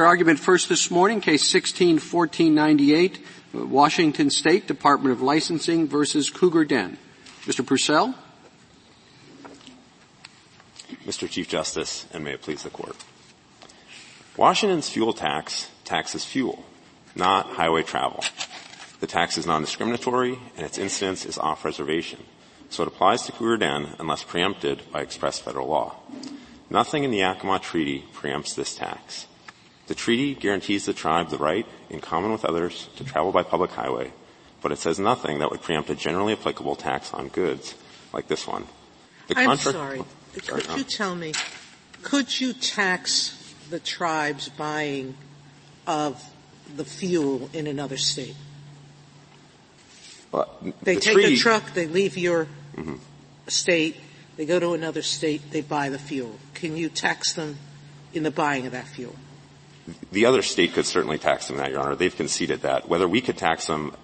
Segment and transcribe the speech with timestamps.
[0.00, 6.96] hear argument first this morning, case 161498, Washington State Department of Licensing versus Cougar Den.
[7.42, 7.66] Mr.
[7.66, 8.14] Purcell?
[11.04, 11.28] Mr.
[11.28, 12.96] Chief Justice, and may it please the Court.
[14.38, 16.64] Washington's fuel tax taxes fuel,
[17.14, 18.24] not highway travel.
[19.00, 22.20] The tax is non-discriminatory, and its incidence is off-reservation,
[22.70, 25.96] so it applies to Cougar Den unless preempted by express federal law.
[26.70, 29.26] Nothing in the Yakama Treaty preempts this tax.
[29.90, 33.72] The treaty guarantees the tribe the right, in common with others, to travel by public
[33.72, 34.12] highway,
[34.62, 37.74] but it says nothing that would preempt a generally applicable tax on goods
[38.12, 38.66] like this one.
[39.26, 40.04] The I'm sorry.
[40.46, 41.32] Could you tell me,
[42.04, 43.36] could you tax
[43.68, 45.16] the tribe's buying
[45.88, 46.22] of
[46.76, 48.36] the fuel in another state?
[50.30, 52.46] Well, they the take treaty, a truck, they leave your
[52.76, 52.94] mm-hmm.
[53.48, 53.96] state,
[54.36, 56.38] they go to another state, they buy the fuel.
[56.54, 57.58] Can you tax them
[58.14, 59.16] in the buying of that fuel?
[60.12, 61.94] The other state could certainly tax them that, Your Honor.
[61.94, 62.88] They've conceded that.
[62.88, 63.94] Whether we could tax them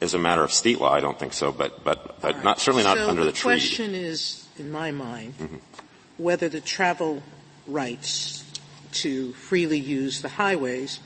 [0.00, 2.44] as a matter of state law, I don't think so, but, but, but right.
[2.44, 3.60] not, certainly not so under the, the treaty.
[3.60, 5.56] The question is, in my mind, mm-hmm.
[6.18, 7.22] whether the travel
[7.66, 8.44] rights
[8.92, 11.00] to freely use the highways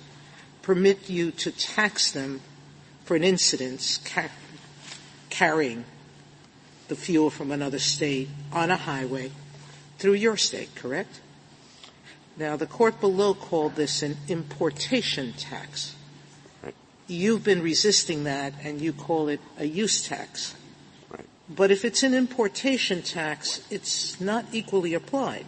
[0.63, 2.41] permit you to tax them
[3.05, 4.29] for an incident ca-
[5.31, 5.85] carrying
[6.89, 9.31] the fuel from another state on a highway
[9.99, 11.21] through your state, correct?
[12.37, 15.95] Now, the court below called this an importation tax.
[16.63, 16.75] Right.
[17.07, 20.55] You've been resisting that and you call it a use tax.
[21.11, 21.27] Right.
[21.49, 25.47] But if it's an importation tax, it's not equally applied.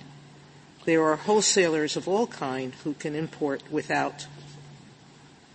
[0.85, 4.27] There are wholesalers of all kind who can import without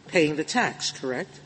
[0.08, 1.39] paying the tax, correct?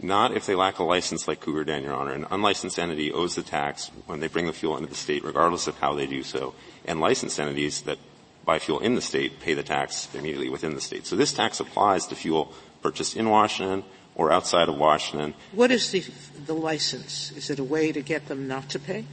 [0.00, 2.12] Not if they lack a license like Cougar Den, Your Honor.
[2.12, 5.66] An unlicensed entity owes the tax when they bring the fuel into the state, regardless
[5.66, 6.54] of how they do so.
[6.84, 7.98] And licensed entities that
[8.46, 11.04] buy fuel in the state pay the tax immediately within the state.
[11.06, 15.34] So this tax applies to fuel purchased in Washington or outside of Washington.
[15.52, 16.02] What is the,
[16.46, 17.32] the license?
[17.32, 19.04] Is it a way to get them not to pay?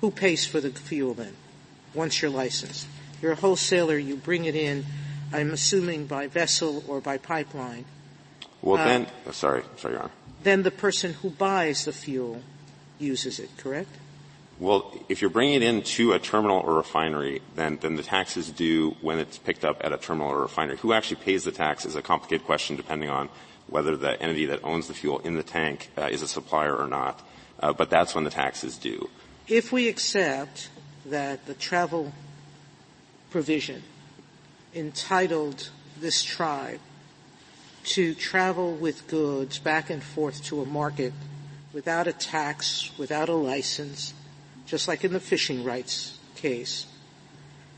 [0.00, 1.34] Who pays for the fuel then,
[1.92, 2.86] once you're licensed?
[3.20, 4.86] You're a wholesaler, you bring it in,
[5.32, 7.84] I'm assuming by vessel or by pipeline.
[8.62, 10.12] Well, uh, then, oh, sorry, sorry, Your Honor.
[10.44, 12.42] Then the person who buys the fuel
[12.98, 13.90] uses it, correct?
[14.60, 18.50] Well, if you're bringing it into a terminal or refinery, then, then the tax is
[18.50, 20.78] due when it's picked up at a terminal or refinery.
[20.78, 23.28] Who actually pays the tax is a complicated question depending on
[23.68, 26.88] whether the entity that owns the fuel in the tank uh, is a supplier or
[26.88, 27.22] not.
[27.60, 29.08] Uh, but that's when the tax is due.
[29.46, 30.70] If we accept
[31.06, 32.12] that the travel
[33.30, 33.82] provision
[34.74, 35.70] entitled
[36.00, 36.80] this tribe
[37.84, 41.12] to travel with goods back and forth to a market
[41.72, 44.12] without a tax, without a license,
[44.68, 46.86] just like in the fishing rights case,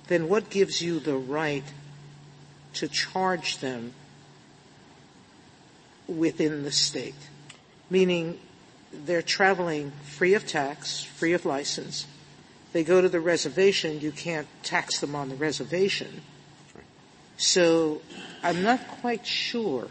[0.09, 1.65] then what gives you the right
[2.75, 3.95] to charge them
[6.09, 7.15] within the state?
[7.89, 8.39] Meaning
[8.93, 12.07] they're traveling free of tax, free of license.
[12.73, 16.23] They go to the reservation, you can't tax them on the reservation.
[17.37, 18.03] So
[18.43, 19.89] I'm not quite sure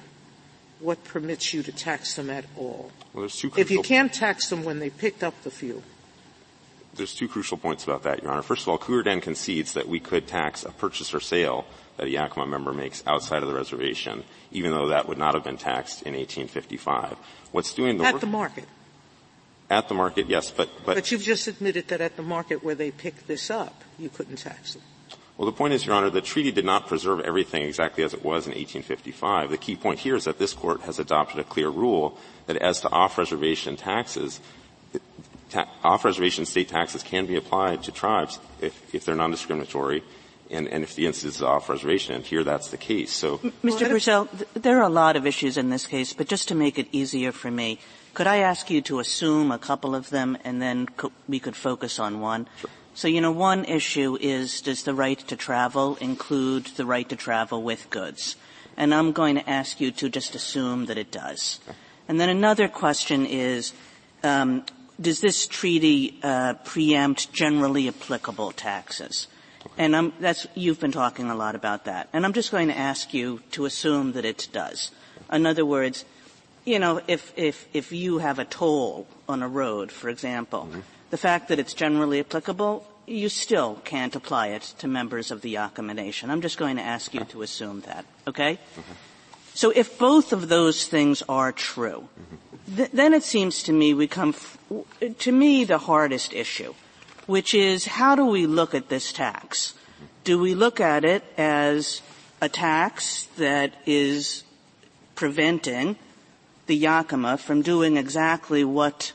[0.80, 2.92] what permits you to tax them at all.
[3.14, 5.84] Well, if you can't tax them when they picked up the fuel.
[7.00, 8.42] There's two crucial points about that, Your Honor.
[8.42, 11.66] First of all, Cougar Den concedes that we could tax a purchase or sale
[11.98, 15.44] that a Yakama member makes outside of the reservation, even though that would not have
[15.44, 17.16] been taxed in 1855.
[17.52, 18.66] What's doing the work at work- the market?
[19.70, 22.74] At the market, yes, but, but but you've just admitted that at the market where
[22.74, 24.82] they picked this up, you couldn't tax them.
[25.38, 28.26] Well, the point is, Your Honor, the treaty did not preserve everything exactly as it
[28.26, 29.52] was in 1855.
[29.52, 32.18] The key point here is that this court has adopted a clear rule
[32.48, 34.42] that as to off-reservation taxes,
[35.50, 40.04] ta- off-reservation state taxes can be applied to tribes if, if they're non-discriminatory
[40.50, 43.12] and, and if the incidence is off-reservation, and here that's the case.
[43.12, 43.88] So, Mr.
[43.88, 46.80] Purcell, th- there are a lot of issues in this case, but just to make
[46.80, 47.80] it easier for me,
[48.16, 51.56] could I ask you to assume a couple of them and then co- we could
[51.56, 52.48] focus on one?
[52.60, 52.70] Sure.
[52.96, 57.16] So, you know, one issue is does the right to travel include the right to
[57.16, 58.36] travel with goods?
[58.76, 61.60] And I'm going to ask you to just assume that it does.
[61.68, 61.78] Okay.
[62.08, 63.74] And then another question is,
[64.24, 64.66] um,
[65.00, 69.28] does this treaty uh, preempt generally applicable taxes?
[69.78, 72.10] And I'm, that's, you've been talking a lot about that.
[72.14, 74.92] And I'm just going to ask you to assume that it does.
[75.32, 76.06] In other words,
[76.66, 80.80] you know, if, if, if you have a toll on a road, for example, mm-hmm
[81.10, 85.56] the fact that it's generally applicable, you still can't apply it to members of the
[85.56, 86.30] Yakama Nation.
[86.30, 88.60] I'm just going to ask you to assume that, okay?
[88.76, 88.94] Mm-hmm.
[89.56, 92.49] So if both of those things are true, mm-hmm.
[92.76, 94.36] Th- then it seems to me we come,
[95.20, 96.74] to me, the hardest issue,
[97.26, 99.74] which is how do we look at this tax?
[100.24, 102.02] Do we look at it as
[102.42, 104.44] a tax that is
[105.16, 105.98] preventing
[106.68, 109.12] the Yakama from doing exactly what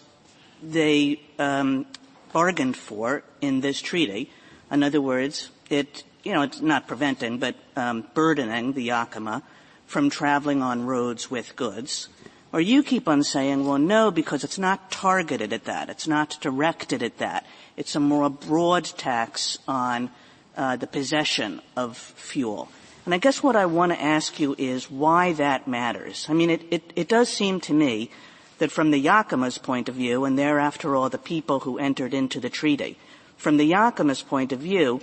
[0.63, 1.87] they um,
[2.33, 4.31] bargained for in this treaty.
[4.71, 9.43] In other words, it, you know, it's not preventing, but um, burdening the Yakama
[9.87, 12.09] from traveling on roads with goods.
[12.55, 15.91] Or you keep on saying, well, no, because it's not targeted at that.
[15.91, 17.45] It's not directed at that.
[17.77, 20.09] It's a more broad tax on
[20.57, 22.69] uh, the possession of fuel.
[23.07, 26.27] And I guess what I want to ask you is why that matters.
[26.31, 28.13] I mean, it, it, it does seem to me
[28.59, 32.15] that from the Yakama's point of view, and they're after all the people who entered
[32.15, 32.97] into the treaty,
[33.37, 35.01] from the Yakama's point of view,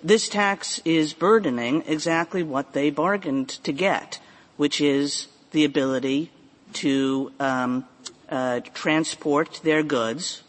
[0.00, 4.20] this tax is burdening exactly what they bargained to get,
[4.56, 6.30] which is the ability
[6.74, 7.84] to um,
[8.28, 10.42] uh, transport their goods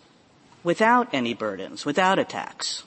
[0.64, 2.84] without any burdens, without a tax.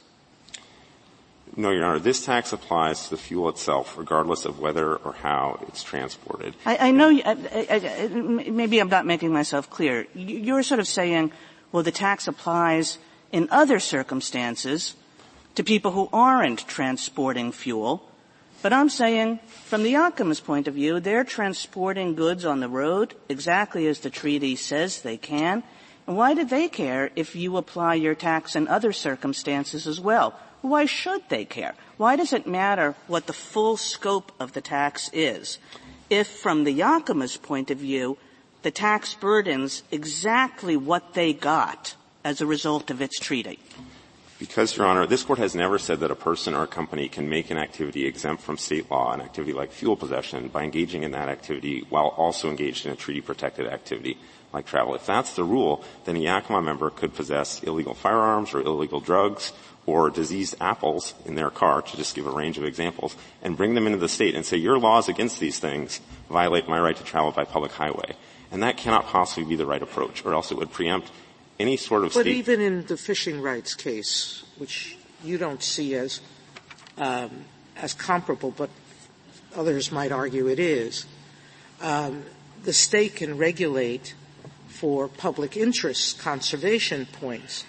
[1.56, 1.98] No, Your Honor.
[1.98, 6.54] This tax applies to the fuel itself, regardless of whether or how it's transported.
[6.64, 7.10] I, I know.
[7.10, 10.06] I, I, maybe I'm not making myself clear.
[10.14, 11.32] You're sort of saying,
[11.72, 12.98] well, the tax applies
[13.32, 14.94] in other circumstances
[15.56, 18.07] to people who aren't transporting fuel.
[18.60, 23.14] But I'm saying, from the Yakama's point of view, they're transporting goods on the road
[23.28, 25.62] exactly as the treaty says they can.
[26.06, 30.34] And why do they care if you apply your tax in other circumstances as well?
[30.60, 31.74] Why should they care?
[31.98, 35.58] Why does it matter what the full scope of the tax is
[36.10, 38.18] if, from the Yakama's point of view,
[38.62, 41.94] the tax burdens exactly what they got
[42.24, 43.60] as a result of its treaty?
[44.38, 47.28] Because, Your Honor, this Court has never said that a person or a company can
[47.28, 51.10] make an activity exempt from state law, an activity like fuel possession, by engaging in
[51.10, 54.16] that activity while also engaged in a treaty-protected activity
[54.52, 54.94] like travel.
[54.94, 59.52] If that's the rule, then a Yakama member could possess illegal firearms or illegal drugs
[59.86, 63.74] or diseased apples in their car, to just give a range of examples, and bring
[63.74, 66.00] them into the state and say, your laws against these things
[66.30, 68.14] violate my right to travel by public highway.
[68.52, 71.10] And that cannot possibly be the right approach, or else it would preempt
[71.58, 72.36] any sort of but state.
[72.36, 76.20] even in the fishing rights case, which you don't see as
[76.96, 77.44] um,
[77.76, 78.70] as comparable, but
[79.54, 81.06] others might argue it is,
[81.80, 82.24] um,
[82.64, 84.14] the state can regulate
[84.68, 87.64] for public interest conservation points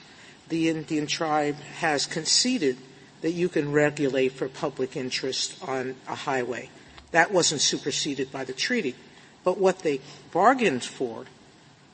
[0.50, 2.78] the Indian tribe has conceded
[3.22, 6.70] that you can regulate for public interest on a highway.
[7.12, 8.96] That wasn't superseded by the treaty.
[9.44, 10.02] But what they
[10.32, 11.26] bargained for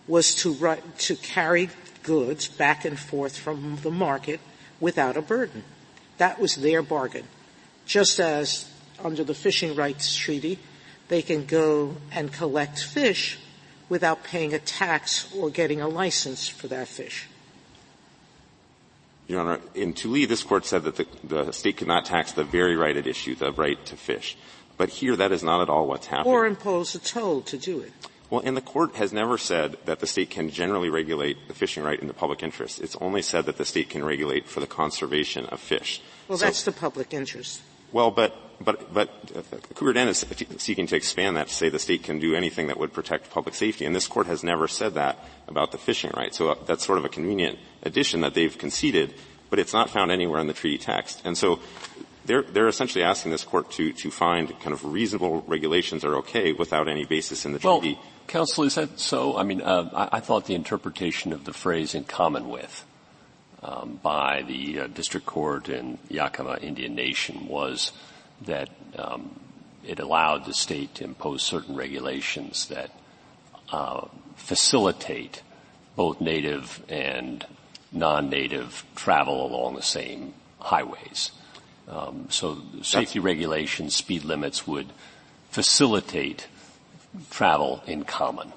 [0.07, 1.69] was to, to carry
[2.03, 4.39] goods back and forth from the market
[4.79, 5.63] without a burden.
[6.17, 7.25] That was their bargain.
[7.85, 8.69] Just as
[9.03, 10.59] under the fishing rights treaty,
[11.07, 13.37] they can go and collect fish
[13.89, 17.27] without paying a tax or getting a license for that fish.
[19.27, 22.43] Your Honor, in Tulee, this court said that the, the state could not tax the
[22.43, 24.37] very right at issue, the right to fish.
[24.77, 26.33] But here, that is not at all what's happening.
[26.33, 27.91] Or impose a toll to do it.
[28.29, 31.83] Well, and the court has never said that the state can generally regulate the fishing
[31.83, 32.81] right in the public interest.
[32.81, 36.01] It's only said that the state can regulate for the conservation of fish.
[36.27, 37.61] Well, so, that's the public interest.
[37.91, 40.25] Well, but but but uh, Cougar Den is
[40.57, 43.53] seeking to expand that to say the state can do anything that would protect public
[43.53, 46.33] safety, and this court has never said that about the fishing right.
[46.33, 49.13] So uh, that's sort of a convenient addition that they've conceded,
[49.49, 51.21] but it's not found anywhere in the treaty text.
[51.25, 51.59] And so
[52.25, 56.53] they're, they're essentially asking this court to, to find kind of reasonable regulations are okay
[56.53, 57.93] without any basis in the treaty.
[57.93, 59.37] Well, counsel, is that so?
[59.37, 62.85] I mean, uh, I, I, thought the interpretation of the phrase "in common with"
[63.63, 67.91] um, by the uh, district court in Yakama Indian Nation was
[68.41, 69.39] that um,
[69.83, 72.91] it allowed the state to impose certain regulations that
[73.71, 75.41] uh, facilitate
[75.95, 77.45] both native and
[77.91, 81.31] non-native travel along the same highways.
[81.87, 84.87] Um, so safety That's, regulations, speed limits would
[85.49, 86.47] facilitate
[87.29, 88.53] travel in common.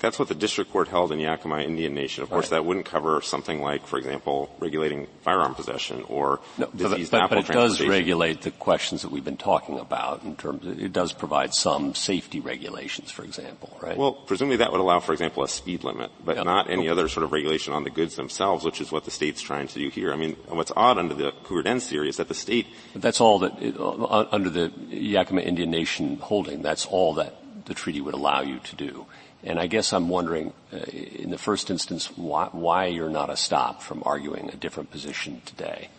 [0.00, 2.22] That's what the district court held in Yakama Indian Nation.
[2.22, 2.58] Of course, right.
[2.58, 7.38] that wouldn't cover something like, for example, regulating firearm possession or no, but, apple but
[7.38, 10.22] it does regulate the questions that we've been talking about.
[10.22, 13.96] In terms, of, it does provide some safety regulations, for example, right?
[13.96, 17.24] Well, presumably that would allow, for example, a speed limit, but not any other sort
[17.24, 20.12] of regulation on the goods themselves, which is what the state's trying to do here.
[20.12, 22.68] I mean, what's odd under the Cougar Den theory is that the state.
[22.92, 26.62] But that's all that it, uh, under the Yakama Indian Nation holding.
[26.62, 27.34] That's all that
[27.68, 29.06] the treaty would allow you to do.
[29.44, 33.82] And I guess I'm wondering, uh, in the first instance, why, why, you're not estopped
[33.82, 35.90] from arguing a different position today.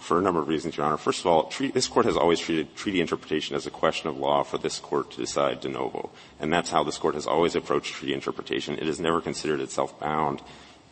[0.00, 0.96] For a number of reasons, Your Honor.
[0.96, 4.18] First of all, treaty, this court has always treated treaty interpretation as a question of
[4.18, 6.10] law for this court to decide de novo.
[6.40, 8.78] And that's how this court has always approached treaty interpretation.
[8.78, 10.40] It has never considered itself bound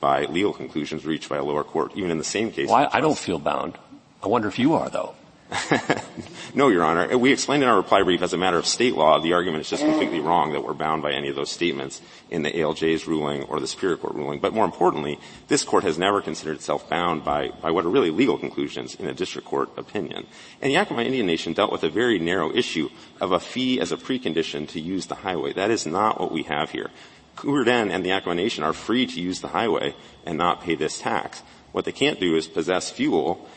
[0.01, 2.69] by legal conclusions reached by a lower court, even in the same case.
[2.69, 3.79] Well, I, I don't feel bound.
[4.23, 5.15] I wonder if you are, though.
[6.55, 7.17] no, Your Honor.
[7.19, 9.71] We explained in our reply brief as a matter of state law, the argument is
[9.71, 13.43] just completely wrong that we're bound by any of those statements in the ALJ's ruling
[13.45, 14.41] or the Superior Court ruling.
[14.41, 18.11] But more importantly, this Court has never considered itself bound by, by what are really
[18.11, 20.27] legal conclusions in a district court opinion.
[20.61, 22.89] And the Yakama Indian Nation dealt with a very narrow issue
[23.21, 25.53] of a fee as a precondition to use the highway.
[25.53, 26.91] That is not what we have here.
[27.37, 30.75] Cougar Den and the Yakama Nation are free to use the highway and not pay
[30.75, 31.43] this tax.
[31.73, 33.49] What they can't do is possess fuel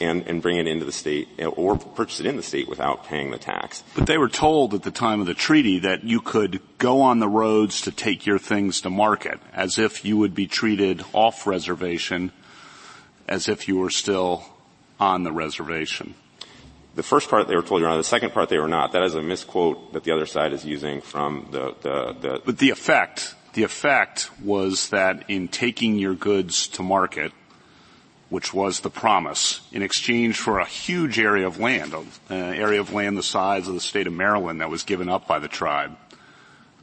[0.00, 3.30] and, and bring it into the state or purchase it in the state without paying
[3.30, 3.82] the tax.
[3.94, 7.18] But they were told at the time of the treaty that you could go on
[7.18, 11.46] the roads to take your things to market as if you would be treated off
[11.46, 12.32] reservation
[13.28, 14.44] as if you were still
[15.00, 16.14] on the reservation.
[16.94, 17.98] The first part they were told, Your Honor.
[17.98, 18.92] The second part they were not.
[18.92, 22.58] That is a misquote that the other side is using from the, the, the But
[22.58, 27.32] the effect, the effect was that in taking your goods to market,
[28.28, 31.94] which was the promise, in exchange for a huge area of land,
[32.28, 35.28] an area of land the size of the state of Maryland that was given up
[35.28, 35.96] by the tribe,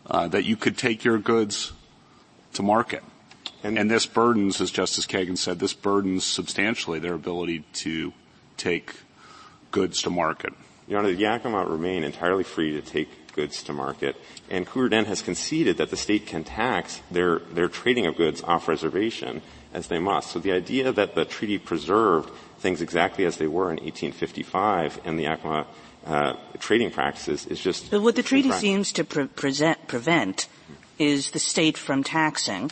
[0.08, 1.74] uh, that you could take your goods
[2.54, 3.04] to market.
[3.62, 8.14] And, and this burdens, as Justice Kagan said, this burdens substantially their ability to
[8.58, 8.94] take
[9.72, 10.54] goods to market.
[10.88, 14.16] Your Honor, the Yakama remain entirely free to take goods to market,
[14.50, 18.42] and Cougar Den has conceded that the state can tax their, their trading of goods
[18.44, 19.42] off reservation
[19.74, 20.32] as they must.
[20.32, 25.20] So the idea that the treaty preserved things exactly as they were in 1855 and
[25.20, 25.66] the Yakama
[26.06, 27.92] uh, trading practices is just.
[27.92, 30.48] But what the treaty seems to pre- present, prevent
[31.00, 32.72] is the state from taxing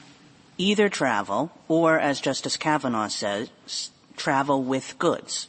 [0.58, 3.50] either travel or, as Justice Kavanaugh says,
[4.16, 5.48] travel with goods.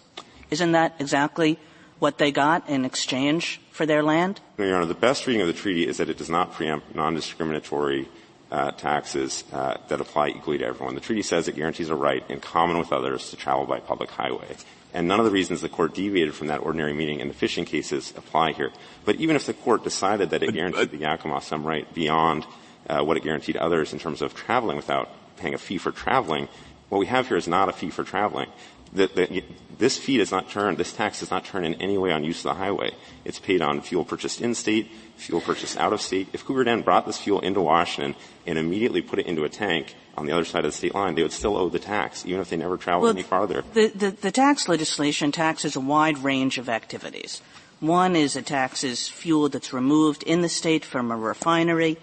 [0.50, 1.58] Isn't that exactly
[1.98, 4.40] what they got in exchange for their land?
[4.58, 4.86] No, Your Honor.
[4.86, 8.08] The best reading of the treaty is that it does not preempt non-discriminatory
[8.50, 10.94] uh, taxes uh, that apply equally to everyone.
[10.94, 14.10] The treaty says it guarantees a right in common with others to travel by public
[14.10, 14.56] highway.
[14.92, 17.64] And none of the reasons the court deviated from that ordinary meaning in the fishing
[17.64, 18.70] cases apply here.
[19.06, 22.44] But even if the court decided that it guaranteed the Yakama some right beyond
[22.86, 26.46] uh, what it guaranteed others in terms of traveling without paying a fee for traveling,
[26.90, 28.50] what we have here is not a fee for traveling
[28.92, 29.30] that, that
[29.78, 32.38] this fee does not turn, this tax does not turn in any way on use
[32.38, 32.92] of the highway.
[33.24, 36.28] It's paid on fuel purchased in state, fuel purchased out of state.
[36.32, 38.14] If Cougar Den brought this fuel into Washington
[38.46, 41.14] and immediately put it into a tank on the other side of the state line,
[41.14, 43.64] they would still owe the tax, even if they never traveled well, any farther.
[43.72, 47.40] The, the, the tax legislation taxes a wide range of activities.
[47.80, 51.98] One is it taxes fuel that's removed in the state from a refinery,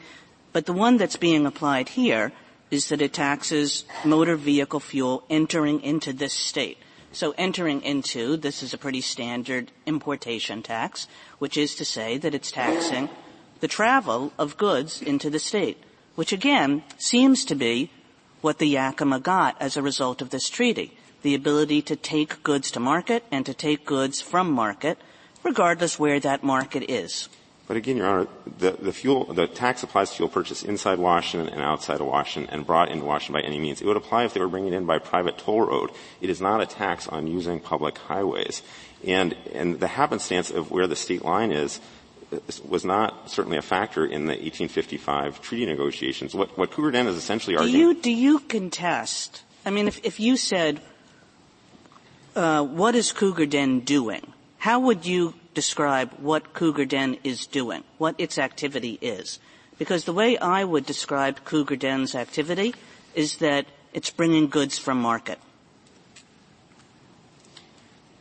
[0.52, 2.34] but the one that's being applied here
[2.72, 6.78] is that it taxes motor vehicle fuel entering into this state.
[7.12, 11.08] So entering into, this is a pretty standard importation tax,
[11.40, 13.10] which is to say that it's taxing
[13.60, 15.78] the travel of goods into the state,
[16.16, 17.90] which again seems to be
[18.42, 20.98] what the Yakama got as a result of this treaty.
[21.24, 24.98] The ability to take goods to market and to take goods from market,
[25.44, 27.28] regardless where that market is.
[27.70, 31.54] But again, Your Honor, the, the fuel, the tax applies to fuel purchase inside Washington
[31.54, 33.80] and outside of Washington and brought into Washington by any means.
[33.80, 35.92] It would apply if they were bringing it in by private toll road.
[36.20, 38.64] It is not a tax on using public highways.
[39.06, 41.80] And, and the happenstance of where the state line is
[42.68, 46.34] was not certainly a factor in the 1855 treaty negotiations.
[46.34, 47.80] What, what Cougar Den is essentially do arguing.
[47.80, 49.44] You, do you contest?
[49.64, 50.82] I mean, if, if you said,
[52.36, 54.34] uh, what is Cougar Den doing?
[54.58, 59.40] How would you describe what Cougar Den is doing, what its activity is.
[59.78, 62.76] Because the way I would describe Cougar Den's activity
[63.16, 65.40] is that it's bringing goods from market.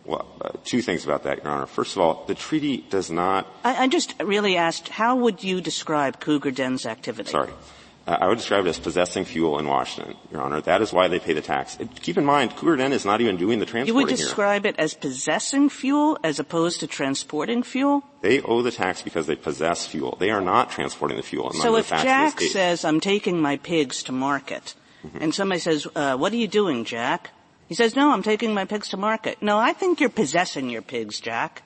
[0.05, 1.67] Well, uh, two things about that, Your Honor.
[1.67, 3.47] First of all, the treaty does not.
[3.63, 7.31] I, I just really asked, how would you describe Cougar Den's activity?
[7.31, 7.53] Sorry.
[8.09, 10.63] I would describe it as possessing fuel in Washington, Your Honor.
[10.63, 11.77] That is why they pay the tax.
[12.01, 14.77] keep in mind, Cougar Den is not even doing the transporting You would describe it
[14.79, 18.03] as possessing fuel as opposed to transporting fuel?
[18.23, 20.17] They owe the tax because they possess fuel.
[20.19, 21.53] They are not transporting the fuel.
[21.53, 24.75] So if Jack says, I'm taking my pigs to market,
[25.05, 25.19] mm-hmm.
[25.21, 27.31] and somebody says, uh, what are you doing, Jack?
[27.69, 29.43] He says, no, I'm taking my pigs to market.
[29.43, 31.63] No, I think you're possessing your pigs, Jack.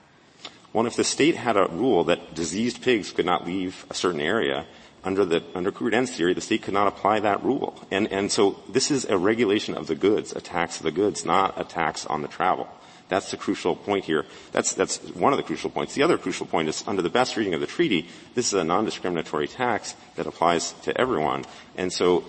[0.73, 4.21] Well, if the state had a rule that diseased pigs could not leave a certain
[4.21, 4.67] area,
[5.05, 7.75] under the under Cougar Den's theory, the state could not apply that rule.
[7.91, 11.25] And and so this is a regulation of the goods, a tax of the goods,
[11.25, 12.69] not a tax on the travel.
[13.09, 14.25] That's the crucial point here.
[14.53, 15.95] That's, that's one of the crucial points.
[15.95, 18.65] The other crucial point is under the best reading of the treaty, this is a
[18.65, 21.45] non-discriminatory tax that applies to everyone.
[21.77, 22.25] And so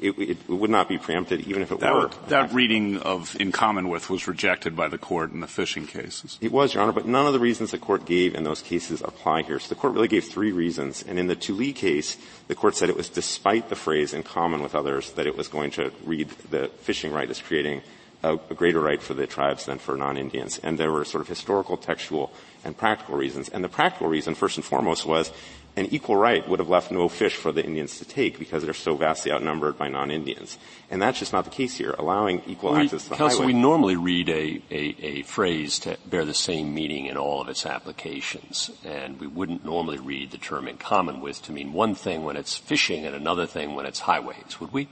[0.00, 2.10] it, it, would not be preempted even if it that, were.
[2.28, 6.38] That reading of in common with was rejected by the court in the fishing cases.
[6.40, 9.02] It was, Your Honor, but none of the reasons the court gave in those cases
[9.02, 9.58] apply here.
[9.58, 11.04] So the court really gave three reasons.
[11.06, 12.16] And in the Tulee case,
[12.48, 15.48] the court said it was despite the phrase in common with others that it was
[15.48, 17.82] going to read the fishing right as creating
[18.22, 20.58] a, a greater right for the tribes than for non-Indians.
[20.62, 22.32] And there were sort of historical, textual,
[22.64, 23.48] and practical reasons.
[23.48, 25.32] And the practical reason, first and foremost, was
[25.76, 28.74] an equal right would have left no fish for the Indians to take because they're
[28.74, 30.58] so vastly outnumbered by non-Indians.
[30.90, 31.94] And that's just not the case here.
[31.96, 33.52] Allowing equal we, access to the Counsel, highway.
[33.52, 37.48] we normally read a, a, a, phrase to bear the same meaning in all of
[37.48, 38.70] its applications.
[38.84, 42.36] And we wouldn't normally read the term in common with to mean one thing when
[42.36, 44.88] it's fishing and another thing when it's highways, would we?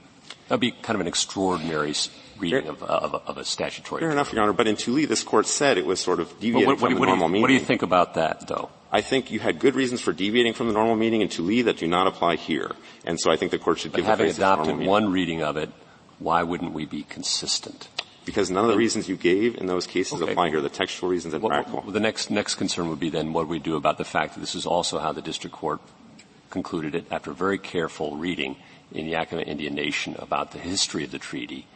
[0.47, 1.93] That'd be kind of an extraordinary
[2.39, 4.01] reading of, uh, of, of, a statutory.
[4.01, 4.53] Fair enough, Your Honor.
[4.53, 6.99] But in Tulee, this court said it was sort of deviating what, what, from the
[6.99, 7.41] what normal you, meaning.
[7.41, 8.69] What do you think about that, though?
[8.91, 11.77] I think you had good reasons for deviating from the normal meaning in Tulee that
[11.77, 12.71] do not apply here.
[13.05, 15.57] And so I think the court should but give having the adopted one reading of
[15.57, 15.69] it,
[16.19, 17.89] why wouldn't we be consistent?
[18.23, 20.31] Because none of the reasons you gave in those cases okay.
[20.31, 21.81] apply here, the textual reasons and well, practical.
[21.81, 24.41] Well, the next, next concern would be then what we do about the fact that
[24.41, 25.79] this is also how the district court
[26.49, 28.55] concluded it after very careful reading
[28.91, 31.67] in the Yakama Indian Nation about the history of the treaty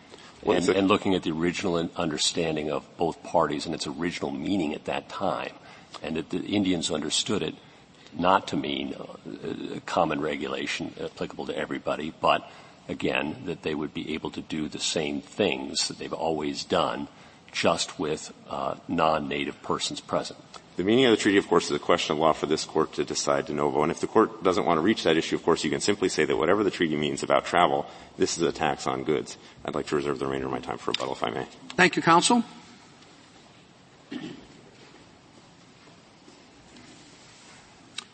[0.45, 4.85] and, and, looking at the original understanding of both parties and its original meaning at
[4.85, 5.53] that time,
[6.01, 7.55] and that the Indians understood it
[8.17, 8.95] not to mean
[9.75, 12.49] a common regulation applicable to everybody, but
[12.89, 17.07] again, that they would be able to do the same things that they've always done,
[17.51, 20.39] just with uh, non-native persons present.
[20.81, 22.93] The meaning of the treaty, of course, is a question of law for this court
[22.93, 23.83] to decide de novo.
[23.83, 26.09] And if the court doesn't want to reach that issue, of course, you can simply
[26.09, 27.85] say that whatever the treaty means about travel,
[28.17, 29.37] this is a tax on goods.
[29.63, 31.45] I'd like to reserve the remainder of my time for rebuttal, if I may.
[31.75, 32.43] Thank you, counsel.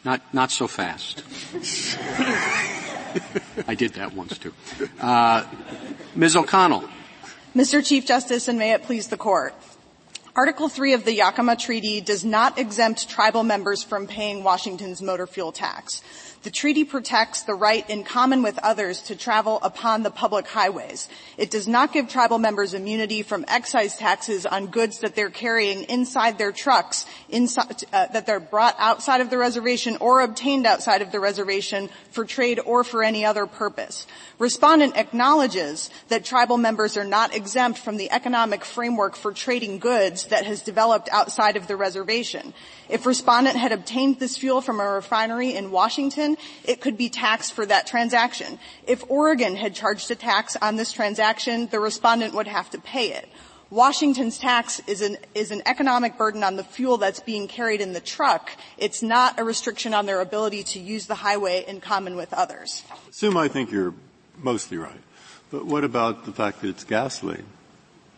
[0.04, 1.24] Not, not so fast.
[3.66, 4.54] I did that once too.
[5.00, 5.46] Uh,
[6.16, 6.36] Ms.
[6.36, 6.84] O'Connell.
[7.56, 7.82] Mr.
[7.82, 9.56] Chief Justice, and may it please the court.
[10.38, 15.26] Article 3 of the Yakama Treaty does not exempt tribal members from paying Washington's motor
[15.26, 16.04] fuel tax.
[16.44, 21.10] The treaty protects the right in common with others to travel upon the public highways.
[21.38, 25.84] It does not give tribal members immunity from excise taxes on goods that they're carrying
[25.84, 31.02] inside their trucks, inside, uh, that they're brought outside of the reservation or obtained outside
[31.02, 34.06] of the reservation for trade or for any other purpose.
[34.38, 40.26] Respondent acknowledges that tribal members are not exempt from the economic framework for trading goods
[40.26, 42.54] that has developed outside of the reservation.
[42.90, 46.27] If respondent had obtained this fuel from a refinery in Washington,
[46.66, 48.60] it could be taxed for that transaction.
[48.86, 53.14] If Oregon had charged a tax on this transaction, the respondent would have to pay
[53.14, 53.30] it.
[53.70, 57.94] Washington's tax is an, is an economic burden on the fuel that's being carried in
[57.94, 58.50] the truck.
[58.78, 62.84] It's not a restriction on their ability to use the highway in common with others.
[63.10, 63.94] Assume I think you're
[64.38, 65.02] mostly right.
[65.52, 67.46] But what about the fact that it's gasoline?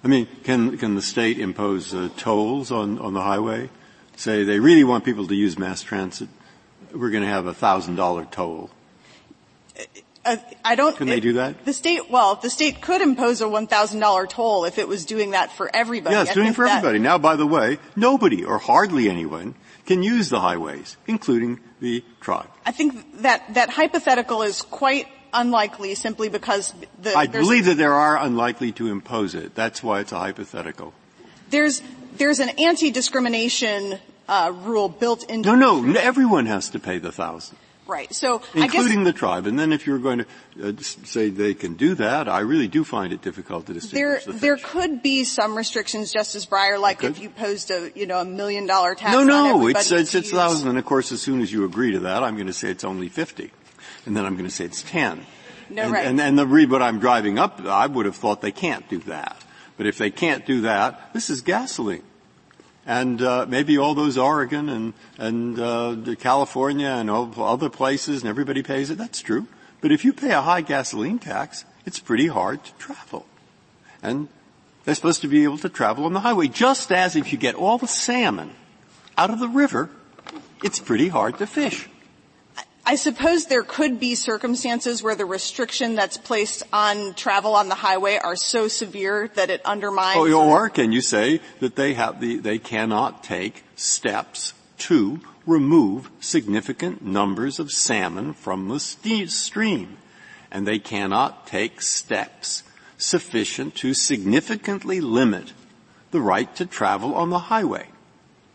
[0.04, 3.69] I mean, can, can the state impose uh, tolls on, on the highway?
[4.15, 6.30] Say they really want people to use mass transit.
[6.93, 8.69] We're going to have a thousand dollar toll.
[10.25, 10.97] Uh, I don't.
[10.97, 11.65] Can they do that?
[11.65, 15.06] The state, well, the state could impose a one thousand dollar toll if it was
[15.06, 16.15] doing that for everybody.
[16.15, 16.99] Yeah, it's I doing it for that, everybody.
[16.99, 22.49] Now, by the way, nobody or hardly anyone can use the highways, including the tribe.
[22.65, 27.93] I think that that hypothetical is quite unlikely simply because the, I believe that there
[27.93, 29.56] are unlikely to impose it.
[29.56, 30.93] That's why it's a hypothetical.
[31.49, 31.82] There's
[32.17, 33.99] there's an anti-discrimination
[34.30, 35.56] uh, rule built into.
[35.56, 37.58] No, no, everyone has to pay the thousand.
[37.88, 38.13] Right.
[38.13, 39.48] So including the tribe.
[39.48, 42.84] And then if you're going to uh, say they can do that, I really do
[42.84, 47.04] find it difficult to distinguish there, the There could be some restrictions, Justice Breyer, like
[47.04, 49.12] if you posed a you know a million dollar tax.
[49.12, 50.70] No, no, it's it's, it's thousand.
[50.70, 52.84] And of course, as soon as you agree to that, I'm going to say it's
[52.84, 53.50] only fifty,
[54.06, 55.26] and then I'm going to say it's ten.
[55.72, 56.06] No, and, right.
[56.06, 59.00] And, and the read what I'm driving up, I would have thought they can't do
[59.00, 59.36] that.
[59.78, 62.04] But if they can't do that, this is gasoline
[62.89, 68.30] and uh, maybe all those Oregon and and uh, California and all other places, and
[68.30, 68.97] everybody pays it.
[68.97, 69.45] That's true.
[69.80, 73.28] But if you pay a high gasoline tax, it's pretty hard to travel,
[74.02, 74.28] and
[74.84, 76.47] they're supposed to be able to travel on the highway.
[76.47, 78.56] Just as if you get all the salmon
[79.15, 79.91] out of the river,
[80.63, 81.88] it's pretty hard to fish.
[82.89, 87.75] I suppose there could be circumstances where the restriction that's placed on travel on the
[87.75, 90.17] highway are so severe that it undermines.
[90.17, 96.10] Oh, or can you say that they have the, they cannot take steps to remove
[96.19, 99.97] significant numbers of salmon from the stream,
[100.49, 102.63] and they cannot take steps
[102.97, 105.54] sufficient to significantly limit
[106.10, 107.86] the right to travel on the highway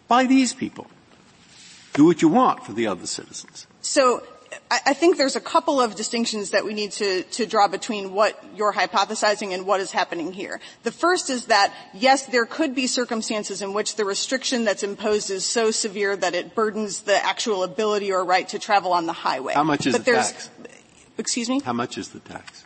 [0.09, 0.89] by these people.
[1.93, 3.69] Do what you want for the other citizens.
[3.85, 4.23] So
[4.71, 8.43] I think there's a couple of distinctions that we need to, to, draw between what
[8.57, 10.61] you're hypothesizing and what is happening here.
[10.85, 15.31] The first is that, yes, there could be circumstances in which the restriction that's imposed
[15.31, 19.13] is so severe that it burdens the actual ability or right to travel on the
[19.13, 19.55] highway.
[19.55, 20.51] How much is but the tax?
[21.19, 21.61] Excuse me?
[21.61, 22.65] How much is the tax?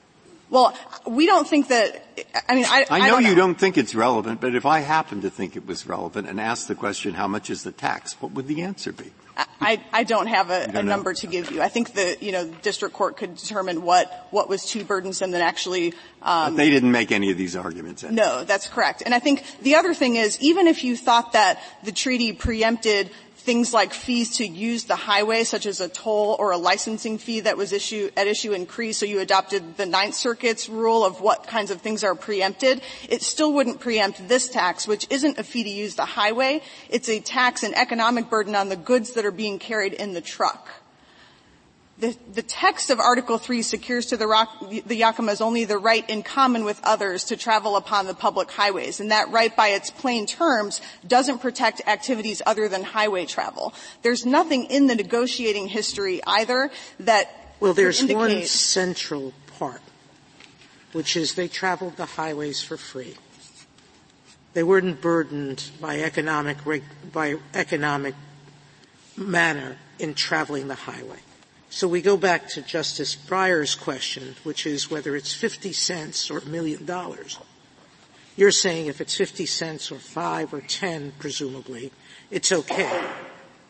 [0.50, 0.76] Well,
[1.07, 2.07] we don't think that,
[2.48, 3.35] I mean, I, I I know don't you know.
[3.35, 6.68] don't think it's relevant, but if I happen to think it was relevant and asked
[6.68, 9.11] the question, how much is the tax, what would the answer be?
[9.61, 11.62] I, I don't have a, don't a number to give you.
[11.62, 15.40] I think the, you know, district court could determine what, what was too burdensome than
[15.40, 18.03] actually, um, But they didn't make any of these arguments.
[18.03, 19.03] No, that's correct.
[19.05, 23.11] And I think the other thing is, even if you thought that the treaty preempted
[23.48, 27.40] things like fees to use the highway, such as a toll or a licensing fee
[27.40, 31.22] that was issue, at issue in Cree, so you adopted the Ninth Circuit's rule of
[31.22, 35.42] what kinds of things are preempted, it still wouldn't preempt this tax, which isn't a
[35.42, 36.61] fee to use the highway.
[36.90, 40.20] It's a tax and economic burden on the goods that are being carried in the
[40.20, 40.68] truck.
[42.00, 46.08] The, the text of Article 3 secures to the, rock, the Yakamas only the right
[46.08, 49.00] in common with others to travel upon the public highways.
[49.00, 53.74] And that right by its plain terms doesn't protect activities other than highway travel.
[54.02, 59.82] There's nothing in the negotiating history either that Well, there's one central part,
[60.92, 63.16] which is they traveled the highways for free.
[64.54, 66.58] They weren't burdened by economic
[67.12, 68.14] by economic
[69.16, 71.18] manner in traveling the highway.
[71.70, 76.38] So we go back to Justice Breyer's question, which is whether it's 50 cents or
[76.38, 77.38] a million dollars.
[78.37, 81.92] You're saying if it's 50 cents or 5 or 10, presumably,
[82.31, 83.04] it's okay.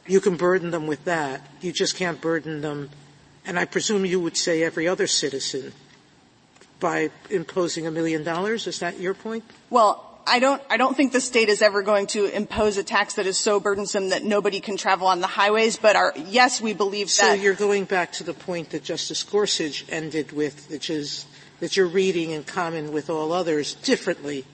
[0.06, 1.46] You can burden them with that.
[1.60, 2.90] You just can't burden them,
[3.44, 5.72] and I presume you would say every other citizen,
[6.80, 8.66] by imposing a million dollars.
[8.66, 9.42] Is that your point?
[9.70, 13.14] Well, I don't, I don't think the state is ever going to impose a tax
[13.14, 16.74] that is so burdensome that nobody can travel on the highways, but our, yes, we
[16.74, 17.40] believe So that.
[17.40, 21.26] you're going back to the point that Justice Gorsuch ended with, which is
[21.60, 24.44] that you're reading in common with all others differently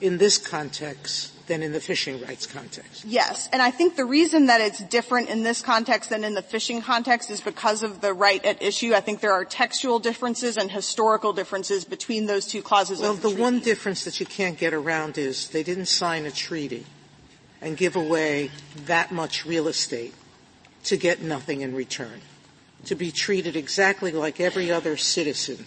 [0.00, 3.04] in this context than in the fishing rights context.
[3.04, 6.42] Yes, and I think the reason that it's different in this context than in the
[6.42, 8.94] fishing context is because of the right at issue.
[8.94, 13.22] I think there are textual differences and historical differences between those two clauses Well, of
[13.22, 16.86] the, the one difference that you can't get around is they didn't sign a treaty
[17.60, 18.50] and give away
[18.86, 20.14] that much real estate
[20.84, 22.20] to get nothing in return.
[22.86, 25.66] To be treated exactly like every other citizen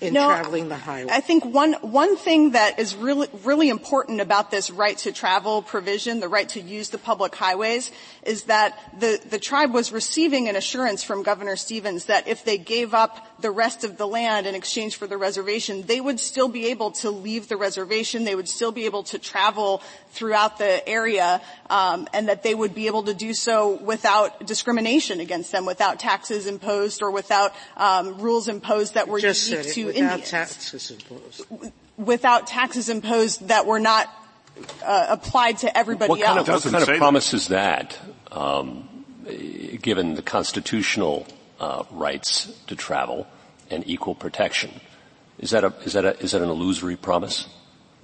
[0.00, 1.10] in No, traveling the highway.
[1.12, 5.62] I think one, one thing that is really, really important about this right to travel
[5.62, 7.90] provision, the right to use the public highways,
[8.24, 12.58] is that the, the tribe was receiving an assurance from Governor Stevens that if they
[12.58, 16.48] gave up the rest of the land in exchange for the reservation, they would still
[16.48, 20.86] be able to leave the reservation, they would still be able to travel throughout the
[20.88, 25.66] area, um, and that they would be able to do so without discrimination against them,
[25.66, 30.24] without taxes imposed or without um, rules imposed that were unique said it, to without
[30.24, 31.46] taxes imposed.
[31.96, 34.08] without taxes imposed that were not
[34.84, 36.48] uh, applied to everybody What kind else.
[36.48, 36.98] of, what kind of that.
[36.98, 37.98] promise is that,
[38.32, 38.88] um,
[39.80, 41.26] given the constitutional
[41.60, 43.26] uh, rights to travel
[43.70, 44.80] and equal protection?
[45.38, 47.46] Is that a is that a is that an illusory promise?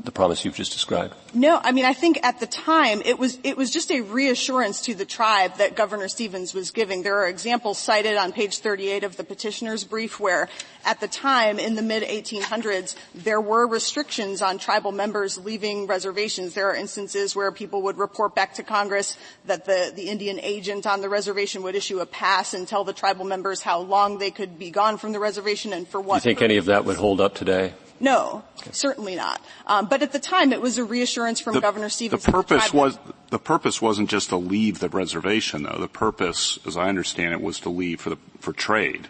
[0.04, 1.14] The promise you've just described.
[1.32, 4.82] No, I mean I think at the time it was it was just a reassurance
[4.82, 7.02] to the tribe that Governor Stevens was giving.
[7.02, 10.48] There are examples cited on page 38 of the petitioner's brief where
[10.84, 16.54] at the time in the mid 1800s there were restrictions on tribal members leaving reservations.
[16.54, 20.86] There are instances where people would report back to Congress that the the Indian agent
[20.86, 24.30] on the reservation would issue a pass and tell the tribal members how long they
[24.30, 26.22] could be gone from the reservation and for what.
[26.22, 27.72] Do you think any of that would hold up today?
[28.00, 29.40] No, certainly not.
[29.66, 32.24] Um, but at the time, it was a reassurance from The- Governor Stevens.
[32.24, 32.98] The purpose was,
[33.30, 35.78] the purpose wasn't just to leave the reservation though.
[35.78, 39.08] The purpose, as I understand it, was to leave for the, for trade.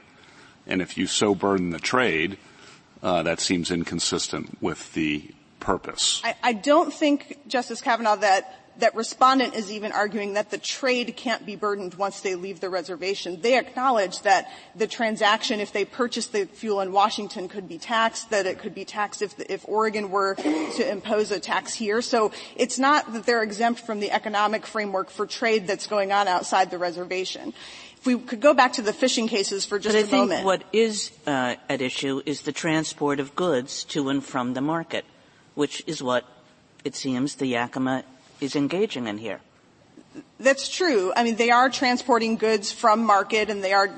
[0.67, 2.39] And if you so burden the trade,
[3.03, 6.21] uh, that seems inconsistent with the purpose.
[6.25, 11.15] I, I don't think, Justice Kavanaugh, that that respondent is even arguing that the trade
[11.17, 13.41] can't be burdened once they leave the reservation.
[13.41, 18.31] They acknowledge that the transaction, if they purchase the fuel in Washington, could be taxed,
[18.31, 22.03] that it could be taxed if, if Oregon were to impose a tax here.
[22.03, 26.29] So it's not that they're exempt from the economic framework for trade that's going on
[26.29, 27.55] outside the reservation.
[27.99, 30.29] If we could go back to the fishing cases for just But I a think
[30.29, 30.45] moment.
[30.45, 35.05] what is uh, at issue is the transport of goods to and from the market,
[35.55, 36.25] which is what
[36.85, 38.05] it seems the Yakama
[38.41, 39.41] is engaging in here.
[40.41, 41.13] That's true.
[41.17, 43.89] I mean, they are transporting goods from market and they are,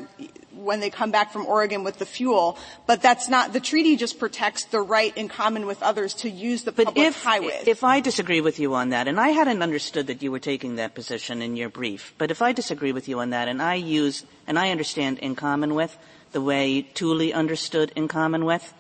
[0.52, 4.18] when they come back from Oregon with the fuel, but that's not, the treaty just
[4.18, 7.66] protects the right in common with others to use the But public if, highways.
[7.66, 10.76] if I disagree with you on that, and I hadn't understood that you were taking
[10.76, 13.74] that position in your brief, but if I disagree with you on that and I
[13.74, 15.96] use, and I understand in common with
[16.32, 18.74] the way Tulee understood in common with,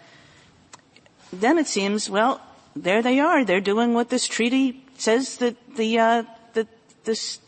[1.32, 2.40] then it seems, well,
[2.74, 3.44] there they are.
[3.44, 6.22] They're doing what this treaty says that the, uh,
[6.54, 6.68] that
[7.04, 7.40] this,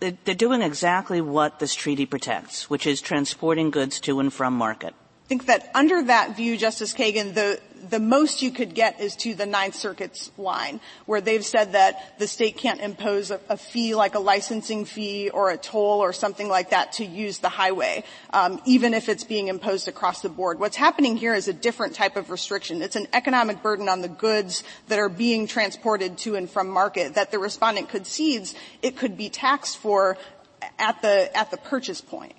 [0.00, 4.94] they're doing exactly what this treaty protects, which is transporting goods to and from market.
[5.24, 9.16] I think that under that view, Justice Kagan, the, the most you could get is
[9.16, 13.56] to the Ninth Circuit's line, where they've said that the state can't impose a, a
[13.56, 17.48] fee like a licensing fee or a toll or something like that to use the
[17.48, 20.60] highway, um, even if it's being imposed across the board.
[20.60, 22.82] What's happening here is a different type of restriction.
[22.82, 27.14] It's an economic burden on the goods that are being transported to and from market
[27.14, 30.16] that the respondent concedes it could be taxed for
[30.78, 32.34] at the at the purchase point.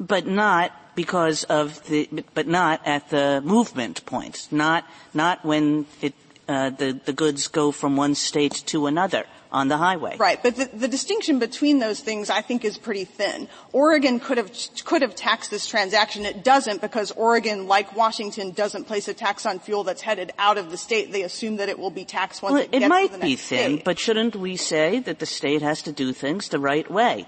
[0.00, 6.14] But not because of the, but not at the movement point, not, not when it,
[6.48, 10.16] uh, the, the goods go from one state to another on the highway.
[10.16, 13.48] Right, but the, the, distinction between those things I think is pretty thin.
[13.72, 14.50] Oregon could have
[14.84, 16.24] could have taxed this transaction.
[16.24, 20.56] It doesn't because Oregon, like Washington, doesn't place a tax on fuel that's headed out
[20.56, 21.12] of the state.
[21.12, 23.26] They assume that it will be taxed once well, it, it gets might to the
[23.26, 23.84] be thin, state.
[23.84, 27.26] but shouldn't we say that the state has to do things the right way?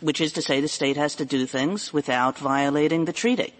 [0.00, 3.52] Which is to say the state has to do things without violating the treaty.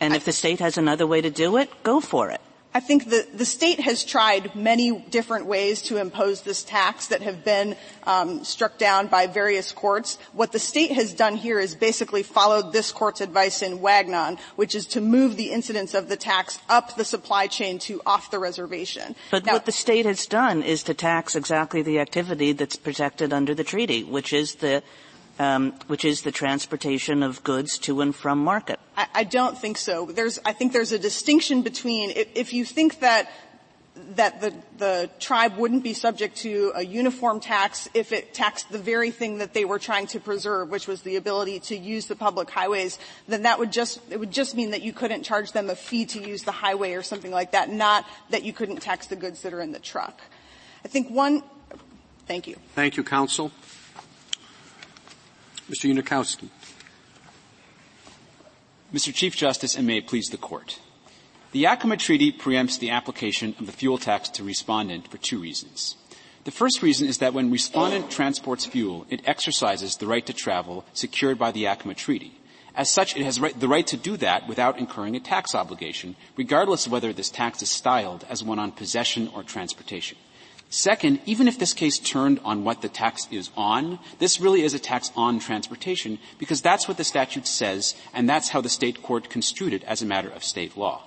[0.00, 2.40] And if the state has another way to do it, go for it.
[2.72, 7.20] I think the, the state has tried many different ways to impose this tax that
[7.20, 10.18] have been um, struck down by various courts.
[10.34, 14.76] What the state has done here is basically followed this court's advice in Wagnon, which
[14.76, 18.38] is to move the incidence of the tax up the supply chain to off the
[18.38, 19.16] reservation.
[19.32, 23.32] But now, what the state has done is to tax exactly the activity that's protected
[23.32, 24.84] under the treaty, which is the
[25.40, 28.78] um, which is the transportation of goods to and from market.
[28.94, 30.04] I, I don't think so.
[30.04, 33.30] There's, I think there's a distinction between if, if you think that
[34.16, 38.78] that the, the tribe wouldn't be subject to a uniform tax if it taxed the
[38.78, 42.16] very thing that they were trying to preserve, which was the ability to use the
[42.16, 45.68] public highways, then that would just, it would just mean that you couldn't charge them
[45.68, 49.08] a fee to use the highway or something like that, not that you couldn't tax
[49.08, 50.20] the goods that are in the truck.
[50.84, 51.42] I think one,
[52.26, 52.56] thank you.
[52.74, 53.50] Thank you, counsel.
[55.70, 55.88] Mr.
[55.88, 56.48] Unikowsky.
[58.92, 59.14] Mr.
[59.14, 60.80] Chief Justice, and may it please the Court.
[61.52, 65.96] The Yakama Treaty preempts the application of the fuel tax to respondent for two reasons.
[66.42, 70.84] The first reason is that when respondent transports fuel, it exercises the right to travel
[70.92, 72.32] secured by the Yakama Treaty.
[72.74, 76.86] As such, it has the right to do that without incurring a tax obligation, regardless
[76.86, 80.18] of whether this tax is styled as one on possession or transportation.
[80.70, 84.72] Second, even if this case turned on what the tax is on, this really is
[84.72, 89.02] a tax on transportation because that's what the statute says and that's how the state
[89.02, 91.02] court construed it as a matter of state law.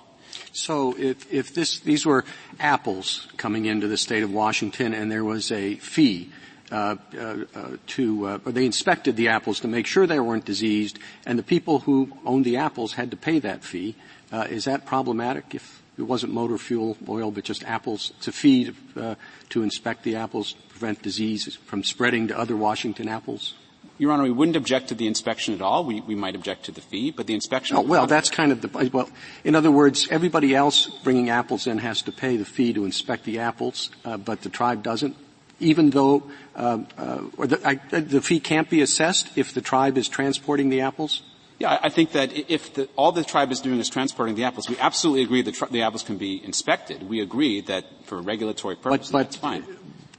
[0.52, 2.26] So if, if this, these were
[2.60, 6.30] apples coming into the state of Washington and there was a fee
[6.70, 10.44] uh, uh, uh, to, uh, or they inspected the apples to make sure they weren't
[10.44, 13.94] diseased, and the people who owned the apples had to pay that fee.
[14.32, 15.54] Uh, is that problematic?
[15.54, 19.14] If it wasn't motor fuel oil, but just apples to feed, uh,
[19.50, 23.54] to inspect the apples, to prevent disease from spreading to other Washington apples?
[23.96, 25.84] Your Honor, we wouldn't object to the inspection at all.
[25.84, 27.76] We, we might object to the fee, but the inspection.
[27.76, 29.08] Oh, well, that's kind of the, well,
[29.44, 33.24] in other words, everybody else bringing apples in has to pay the fee to inspect
[33.24, 35.16] the apples, uh, but the tribe doesn't,
[35.60, 36.24] even though,
[36.56, 40.70] uh, uh, or the, I, the fee can't be assessed if the tribe is transporting
[40.70, 41.22] the apples?
[41.58, 44.68] Yeah, I think that if the, all the tribe is doing is transporting the apples,
[44.68, 47.08] we absolutely agree that tr- the apples can be inspected.
[47.08, 49.64] We agree that for regulatory purposes, but, but, that's fine.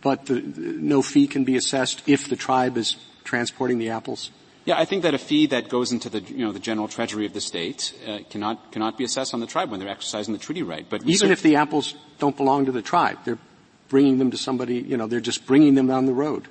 [0.01, 2.95] But the, no fee can be assessed if the tribe is
[3.25, 4.31] transporting the apples?
[4.63, 7.25] Yeah, I think that a fee that goes into the you know the general treasury
[7.25, 10.39] of the state uh, cannot cannot be assessed on the tribe when they're exercising the
[10.39, 10.89] treaty right.
[10.89, 13.37] But even if the apples don't belong to the tribe, they're
[13.89, 14.77] bringing them to somebody.
[14.77, 16.47] You know, they're just bringing them down the road.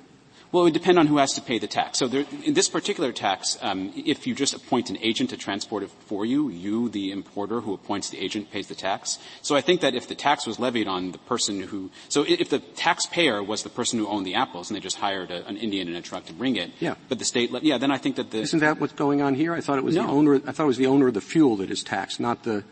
[0.51, 1.99] Well, it would depend on who has to pay the tax.
[1.99, 5.83] So there, in this particular tax, um, if you just appoint an agent to transport
[5.83, 9.19] it for you, you, the importer who appoints the agent, pays the tax.
[9.41, 12.49] So I think that if the tax was levied on the person who, so if
[12.49, 15.57] the taxpayer was the person who owned the apples and they just hired a, an
[15.57, 16.95] Indian in a truck to bring it, yeah.
[17.09, 19.53] but the state, yeah, then I think that the isn't that what's going on here?
[19.53, 20.03] I thought it was no.
[20.03, 20.35] the owner.
[20.45, 22.63] I thought it was the owner of the fuel that is taxed, not the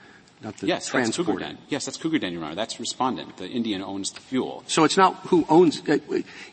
[0.44, 1.32] not the yes, transporter.
[1.32, 1.58] That's Cougar Den.
[1.70, 2.56] Yes, that's Cougar Den, Your Honor.
[2.56, 3.38] That's respondent.
[3.38, 4.64] The Indian owns the fuel.
[4.68, 6.04] So it's not who owns it.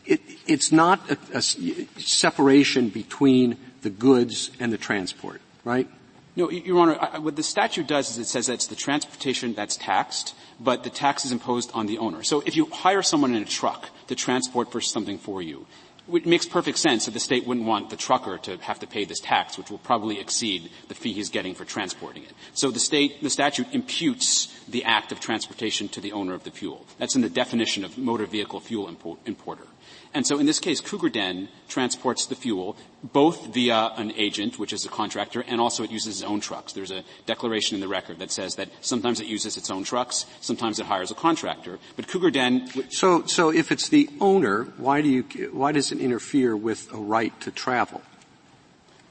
[0.07, 5.89] it it's not a, a separation between the goods and the transport, right?
[6.37, 9.55] No, Your Honor, I, what the statute does is it says that it's the transportation
[9.55, 12.23] that's taxed, but the tax is imposed on the owner.
[12.23, 15.67] So if you hire someone in a truck to transport for something for you,
[16.15, 19.05] it makes perfect sense that the state wouldn't want the trucker to have to pay
[19.05, 22.33] this tax, which will probably exceed the fee he's getting for transporting it.
[22.55, 26.51] So the state, the statute imputes the act of transportation to the owner of the
[26.51, 26.87] fuel.
[26.99, 28.89] That's in the definition of motor vehicle fuel
[29.25, 29.67] importer.
[30.13, 34.73] And so in this case, Cougar Den transports the fuel both via an agent, which
[34.73, 36.73] is a contractor, and also it uses its own trucks.
[36.73, 40.27] There's a declaration in the record that says that sometimes it uses its own trucks,
[40.41, 41.79] sometimes it hires a contractor.
[41.97, 42.69] But Cougar Den.
[42.91, 46.99] So, so if it's the owner, why do you, why does it interfere with a
[46.99, 48.03] right to travel?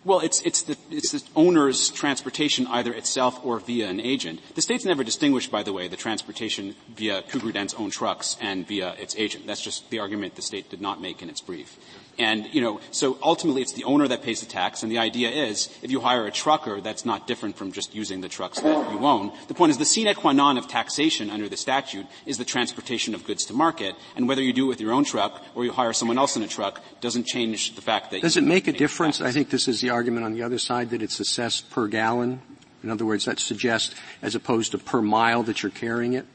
[0.06, 4.40] Well, it's, it's, the, it's the owner's transportation either itself or via an agent.
[4.56, 8.66] The state's never distinguished, by the way, the transportation via Cougar Den's own trucks and
[8.66, 9.46] via its agent.
[9.46, 11.78] That's just the argument the state did not make in its brief.
[12.20, 15.30] And, you know, so ultimately it's the owner that pays the tax, and the idea
[15.30, 18.92] is if you hire a trucker, that's not different from just using the trucks that
[18.92, 19.32] you own.
[19.48, 23.16] The point is the sine qua non of taxation under the statute is the transportation
[23.16, 25.72] of goods to market, and whether you do it with your own truck or you
[25.72, 28.74] hire someone else in a truck doesn't change the fact that Does it make a
[28.74, 29.22] difference?
[29.22, 32.42] I think this is the argument on the other side that it's assessed per gallon.
[32.84, 36.26] In other words, that suggests as opposed to per mile that you're carrying it.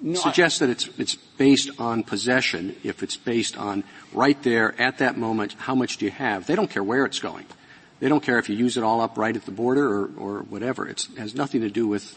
[0.00, 2.76] No, suggests that it's it's based on possession.
[2.84, 3.82] If it's based on
[4.12, 6.46] right there at that moment, how much do you have?
[6.46, 7.46] They don't care where it's going.
[7.98, 10.38] They don't care if you use it all up right at the border or, or
[10.40, 10.86] whatever.
[10.86, 12.16] It's, it has nothing to do with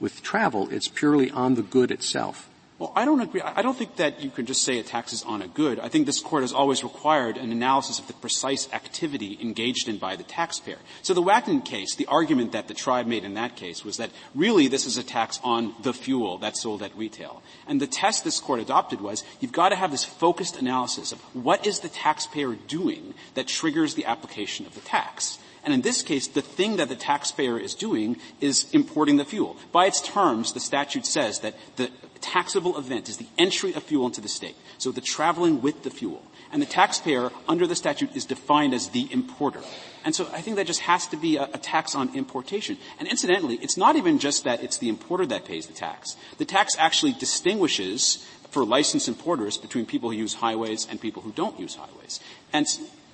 [0.00, 0.68] with travel.
[0.70, 2.48] It's purely on the good itself.
[2.82, 3.40] Well, I don't agree.
[3.40, 5.78] I don't think that you can just say a tax is on a good.
[5.78, 9.98] I think this court has always required an analysis of the precise activity engaged in
[9.98, 10.78] by the taxpayer.
[11.02, 14.10] So the Wagnon case, the argument that the tribe made in that case was that
[14.34, 17.40] really this is a tax on the fuel that's sold at retail.
[17.68, 21.20] And the test this court adopted was you've got to have this focused analysis of
[21.36, 25.38] what is the taxpayer doing that triggers the application of the tax.
[25.64, 29.56] And in this case, the thing that the taxpayer is doing is importing the fuel.
[29.70, 31.92] By its terms, the statute says that the
[32.22, 34.56] taxable event is the entry of fuel into the state.
[34.78, 36.22] So the traveling with the fuel.
[36.52, 39.60] And the taxpayer, under the statute, is defined as the importer.
[40.04, 42.76] And so I think that just has to be a, a, tax on importation.
[42.98, 46.16] And incidentally, it's not even just that it's the importer that pays the tax.
[46.36, 51.32] The tax actually distinguishes for licensed importers between people who use highways and people who
[51.32, 52.20] don't use highways.
[52.52, 52.66] And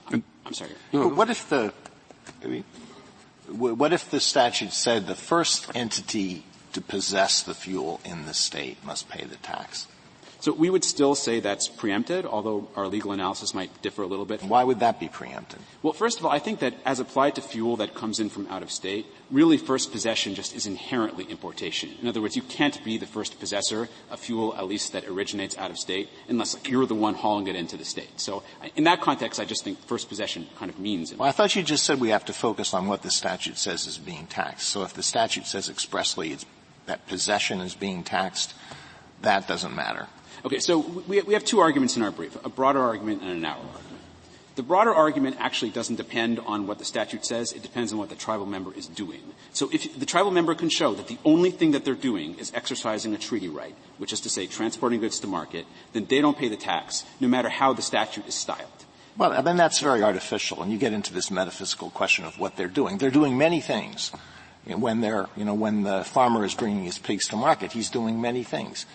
[0.08, 0.72] I'm, I'm sorry.
[0.90, 1.72] But what if the
[2.42, 2.64] I mean,
[3.48, 8.84] what if the statute said the first entity to possess the fuel in the state
[8.84, 9.86] must pay the tax?
[10.40, 14.24] So we would still say that's preempted, although our legal analysis might differ a little
[14.24, 14.40] bit.
[14.44, 15.58] Why would that be preempted?
[15.82, 18.46] Well, first of all, I think that as applied to fuel that comes in from
[18.46, 21.90] out of state, really first possession just is inherently importation.
[22.00, 25.58] In other words, you can't be the first possessor of fuel, at least that originates
[25.58, 28.20] out of state, unless you're the one hauling it into the state.
[28.20, 28.44] So
[28.76, 31.12] in that context, I just think first possession kind of means.
[31.16, 33.88] Well, I thought you just said we have to focus on what the statute says
[33.88, 34.68] is being taxed.
[34.68, 36.36] So if the statute says expressly
[36.88, 38.54] that possession is being taxed,
[39.22, 40.06] that doesn't matter.
[40.44, 43.34] Okay, so we, we have two arguments in our brief, a broader argument and a
[43.34, 43.84] narrower argument.
[44.56, 48.08] The broader argument actually doesn't depend on what the statute says, it depends on what
[48.08, 49.22] the tribal member is doing.
[49.52, 52.50] So if the tribal member can show that the only thing that they're doing is
[52.54, 56.36] exercising a treaty right, which is to say transporting goods to market, then they don't
[56.36, 58.84] pay the tax, no matter how the statute is styled.
[59.16, 62.68] Well, then that's very artificial, and you get into this metaphysical question of what they're
[62.68, 62.98] doing.
[62.98, 64.12] They're doing many things.
[64.68, 68.20] When they're, you know, when the farmer is bringing his pigs to market, he's doing
[68.20, 68.86] many things.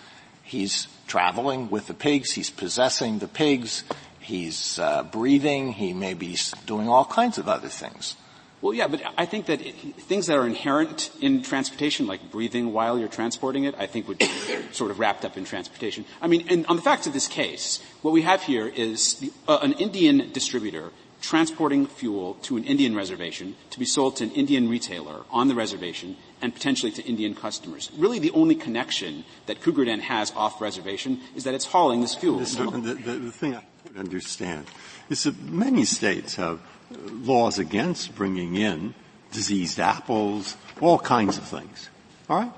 [0.42, 2.32] He's traveling with the pigs.
[2.32, 3.82] He's possessing the pigs.
[4.20, 5.72] He's uh, breathing.
[5.72, 8.16] He may be doing all kinds of other things.
[8.64, 12.72] Well, yeah, but I think that it, things that are inherent in transportation, like breathing
[12.72, 14.30] while you're transporting it, I think would be
[14.72, 16.06] sort of wrapped up in transportation.
[16.22, 19.32] I mean, and on the facts of this case, what we have here is the,
[19.46, 20.92] uh, an Indian distributor
[21.24, 25.54] transporting fuel to an Indian reservation to be sold to an Indian retailer on the
[25.54, 27.90] reservation and potentially to Indian customers.
[27.96, 32.14] Really the only connection that Cougar Den has off reservation is that it's hauling this
[32.14, 32.38] fuel.
[32.38, 34.66] The, the, the thing I don't understand
[35.08, 36.60] is that many states have
[36.90, 38.94] laws against bringing in
[39.32, 41.88] diseased apples, all kinds of things.
[42.28, 42.52] All right?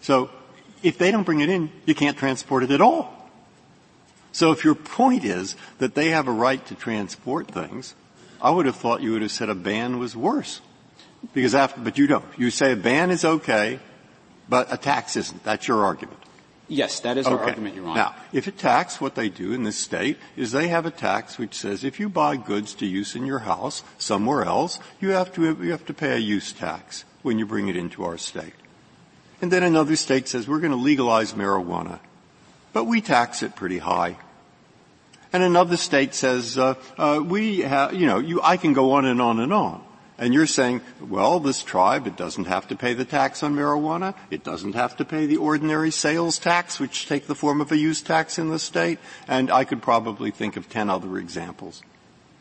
[0.00, 0.30] So
[0.82, 3.16] if they don't bring it in, you can't transport it at all.
[4.32, 7.94] So if your point is that they have a right to transport things,
[8.42, 10.60] I would have thought you would have said a ban was worse.
[11.34, 12.24] Because after, but you don't.
[12.38, 13.78] You say a ban is okay,
[14.48, 15.44] but a tax isn't.
[15.44, 16.18] That's your argument.
[16.70, 17.34] Yes, that is okay.
[17.34, 17.96] our argument, Your Honor.
[17.96, 21.36] Now, if a tax, what they do in this state is they have a tax
[21.36, 25.34] which says if you buy goods to use in your house somewhere else, you have
[25.34, 28.54] to, you have to pay a use tax when you bring it into our state.
[29.42, 31.98] And then another state says we're going to legalize marijuana,
[32.72, 34.16] but we tax it pretty high.
[35.32, 39.04] And another state says uh, uh, we have, you know, you, I can go on
[39.04, 39.84] and on and on.
[40.18, 44.14] And you're saying, well, this tribe, it doesn't have to pay the tax on marijuana.
[44.30, 47.76] It doesn't have to pay the ordinary sales tax, which take the form of a
[47.78, 48.98] use tax in the state.
[49.26, 51.82] And I could probably think of ten other examples.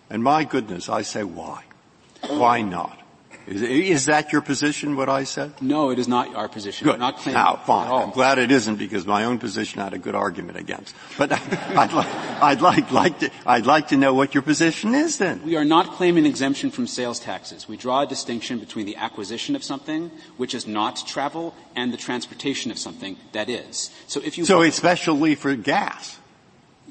[0.10, 1.64] And my goodness, I say why?
[2.28, 2.99] Why not?
[3.50, 5.60] Is, is, that your position, what I said?
[5.60, 6.86] No, it is not our position.
[6.86, 7.00] Good.
[7.00, 7.92] Not now, fine.
[7.92, 10.96] I'm glad it isn't because my own position had a good argument against.
[11.18, 11.32] But
[11.76, 12.08] I'd, like,
[12.44, 15.42] I'd like, like to, I'd like to know what your position is then.
[15.44, 17.68] We are not claiming exemption from sales taxes.
[17.68, 21.98] We draw a distinction between the acquisition of something, which is not travel, and the
[21.98, 23.90] transportation of something that is.
[24.06, 24.46] So if you.
[24.46, 26.19] So especially for gas.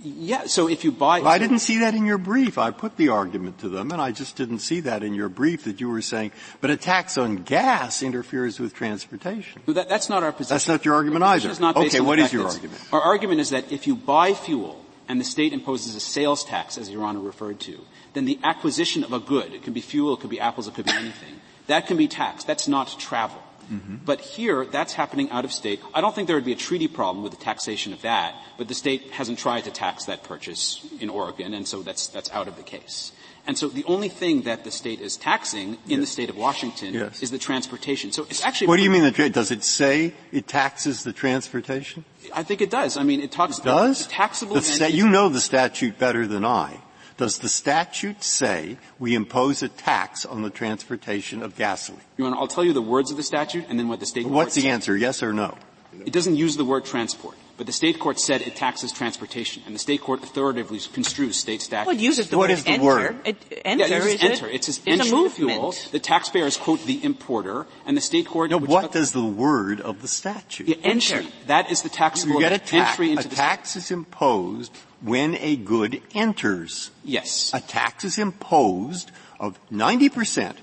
[0.02, 1.20] Yeah, so if you buy...
[1.20, 2.58] I didn't see that in your brief.
[2.58, 5.64] I put the argument to them, and I just didn't see that in your brief
[5.64, 9.62] that you were saying, but a tax on gas interferes with transportation.
[9.66, 10.54] That, that's not our position.
[10.54, 11.50] That's not your argument either.
[11.80, 12.80] okay, what is your argument?
[12.92, 16.78] Our argument is that if you buy fuel and the state imposes a sales tax,
[16.78, 17.78] as Your Honor referred to,
[18.12, 20.74] then the acquisition of a good, it could be fuel, it could be apples, it
[20.74, 22.46] could be anything, that can be taxed.
[22.46, 23.42] That's not travel.
[23.70, 23.96] Mm-hmm.
[24.04, 25.80] But here, that's happening out of state.
[25.94, 28.68] I don't think there would be a treaty problem with the taxation of that, but
[28.68, 32.48] the state hasn't tried to tax that purchase in Oregon, and so that's, that's out
[32.48, 33.12] of the case.
[33.48, 36.00] And so the only thing that the state is taxing in yes.
[36.00, 37.22] the state of Washington yes.
[37.22, 38.12] is the transportation.
[38.12, 38.66] So it's actually.
[38.66, 39.10] What do you mean?
[39.10, 42.04] The, does it say it taxes the transportation?
[42.34, 42.98] I think it does.
[42.98, 43.58] I mean, it talks.
[43.58, 44.06] It does.
[44.06, 44.56] taxable.
[44.56, 46.78] The sta- you know the statute better than I.
[47.18, 52.00] Does the statute say we impose a tax on the transportation of gasoline?
[52.16, 54.24] You want, I'll tell you the words of the statute and then what the state
[54.24, 55.58] What's the answer, yes or no?
[56.06, 57.36] It doesn't use the word transport.
[57.56, 61.60] But the state court said it taxes transportation, and the state court authoritatively construes state
[61.60, 61.88] statute.
[61.88, 62.84] Well, it uses the what word is the enter.
[62.84, 63.16] Word?
[63.24, 64.46] It, enter, yeah, it uses is enter.
[64.46, 64.54] It?
[64.54, 65.74] It says it's entry a fuel.
[65.90, 68.52] The taxpayers quote the importer, and the state court.
[68.52, 70.66] No, what does the word of the statute?
[70.66, 71.26] The entry.
[71.48, 73.80] That is the taxable you get a tax, entry into a the tax state.
[73.80, 76.90] is imposed when a good enters.
[77.04, 77.52] Yes.
[77.54, 80.56] A tax is imposed of 90%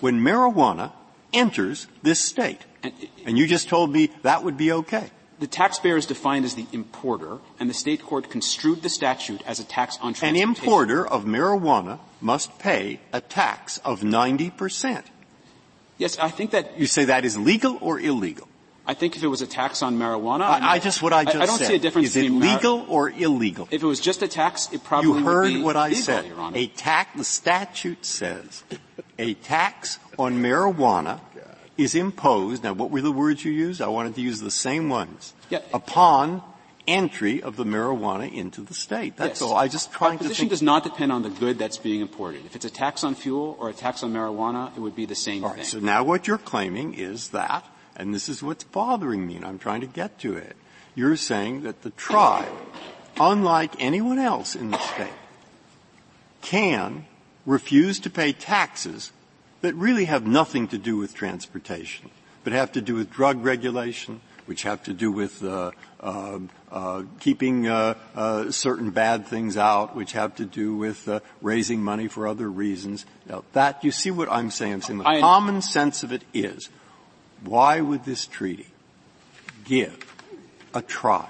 [0.00, 0.92] when marijuana
[1.32, 2.64] enters this state.
[2.82, 2.92] And,
[3.24, 6.66] and you just told me that would be okay the taxpayer is defined as the
[6.72, 10.36] importer, and the state court construed the statute as a tax on transportation.
[10.36, 15.06] An importer of marijuana must pay a tax of 90 percent.
[15.96, 18.48] Yes, I think that you say that is legal or illegal.
[18.88, 21.36] I think if it was a tax on marijuana, I, I just what I just
[21.36, 21.66] I, I don't said.
[21.68, 22.08] see a difference.
[22.08, 23.68] Is it legal or illegal?
[23.70, 26.26] If it was just a tax, it probably you heard what I legal, said.
[26.26, 26.56] Your Honor.
[26.56, 27.14] A tax.
[27.14, 28.64] The statute says
[29.18, 31.20] a tax on marijuana
[31.76, 32.64] is imposed.
[32.64, 33.82] Now, what were the words you used?
[33.82, 35.34] I wanted to use the same ones.
[35.50, 35.60] Yeah.
[35.74, 36.42] Upon
[36.86, 39.16] entry of the marijuana into the state.
[39.18, 39.42] That's yes.
[39.42, 39.54] all.
[39.54, 40.50] I just trying Our position to think.
[40.50, 42.46] does not depend on the good that's being imported.
[42.46, 45.14] If it's a tax on fuel or a tax on marijuana, it would be the
[45.14, 45.58] same all thing.
[45.58, 47.66] Right, so now what you're claiming is that,
[47.98, 50.56] and this is what's bothering me, and I'm trying to get to it.
[50.94, 52.48] You're saying that the tribe,
[53.18, 55.12] unlike anyone else in the state,
[56.40, 57.06] can
[57.44, 59.12] refuse to pay taxes
[59.60, 62.10] that really have nothing to do with transportation,
[62.44, 66.38] but have to do with drug regulation, which have to do with uh, uh,
[66.70, 71.82] uh, keeping uh, uh, certain bad things out, which have to do with uh, raising
[71.82, 73.04] money for other reasons.
[73.28, 74.74] Now, that you see what I'm saying?
[74.74, 76.70] I'm saying the I, common sense of it is,
[77.42, 78.68] why would this treaty
[79.64, 80.14] give
[80.74, 81.28] a tribe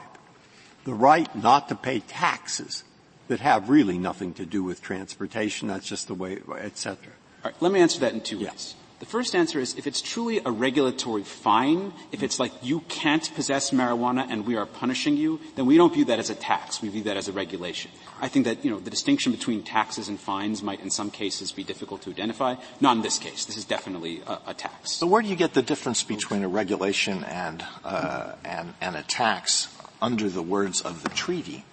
[0.84, 2.84] the right not to pay taxes
[3.28, 5.68] that have really nothing to do with transportation?
[5.68, 7.12] That's just the way, etc.
[7.44, 8.74] All right, let me answer that in two ways.
[9.00, 13.32] The first answer is if it's truly a regulatory fine, if it's like you can't
[13.36, 16.82] possess marijuana and we are punishing you, then we don't view that as a tax.
[16.82, 17.92] We view that as a regulation.
[18.20, 21.52] I think that, you know, the distinction between taxes and fines might in some cases
[21.52, 22.56] be difficult to identify.
[22.80, 23.44] Not in this case.
[23.44, 24.90] This is definitely a, a tax.
[24.92, 29.04] So where do you get the difference between a regulation and, uh, and, and a
[29.04, 29.68] tax
[30.02, 31.64] under the words of the treaty?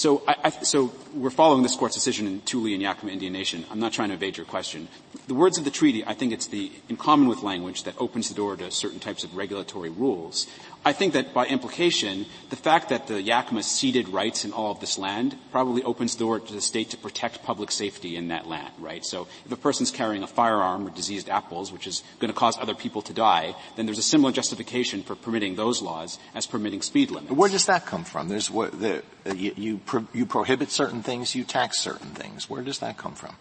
[0.00, 3.66] So, I, I, so we're following this court's decision in Tulee and Yakima Indian Nation.
[3.70, 4.88] I'm not trying to evade your question.
[5.26, 8.30] The words of the treaty, I think it's the, in common with language, that opens
[8.30, 10.46] the door to certain types of regulatory rules.
[10.82, 14.80] I think that by implication, the fact that the Yakama ceded rights in all of
[14.80, 18.48] this land probably opens the door to the state to protect public safety in that
[18.48, 19.04] land, right?
[19.04, 22.58] So if a person's carrying a firearm or diseased apples, which is going to cause
[22.58, 26.80] other people to die, then there's a similar justification for permitting those laws as permitting
[26.80, 27.32] speed limits.
[27.32, 28.28] Where does that come from?
[28.28, 29.02] There's what the,
[29.34, 32.48] you, you, pro, you prohibit certain things, you tax certain things.
[32.48, 33.36] Where does that come from?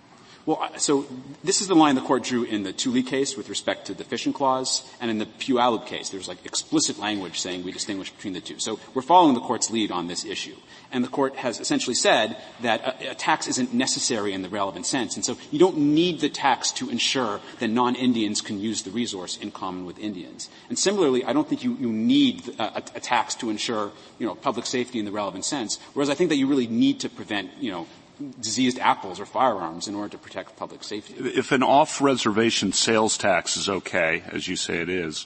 [0.45, 1.05] Well, so
[1.43, 4.03] this is the line the court drew in the Tulee case with respect to the
[4.03, 8.33] fishing clause, and in the Puyallup case, there's like explicit language saying we distinguish between
[8.33, 8.57] the two.
[8.57, 10.55] So we're following the court's lead on this issue.
[10.91, 14.87] And the court has essentially said that a, a tax isn't necessary in the relevant
[14.87, 18.89] sense, and so you don't need the tax to ensure that non-Indians can use the
[18.89, 20.49] resource in common with Indians.
[20.69, 24.25] And similarly, I don't think you, you need a, a, a tax to ensure, you
[24.25, 27.09] know, public safety in the relevant sense, whereas I think that you really need to
[27.09, 27.85] prevent, you know,
[28.39, 31.15] diseased apples or firearms in order to protect public safety.
[31.17, 35.25] If an off-reservation sales tax is okay, as you say it is,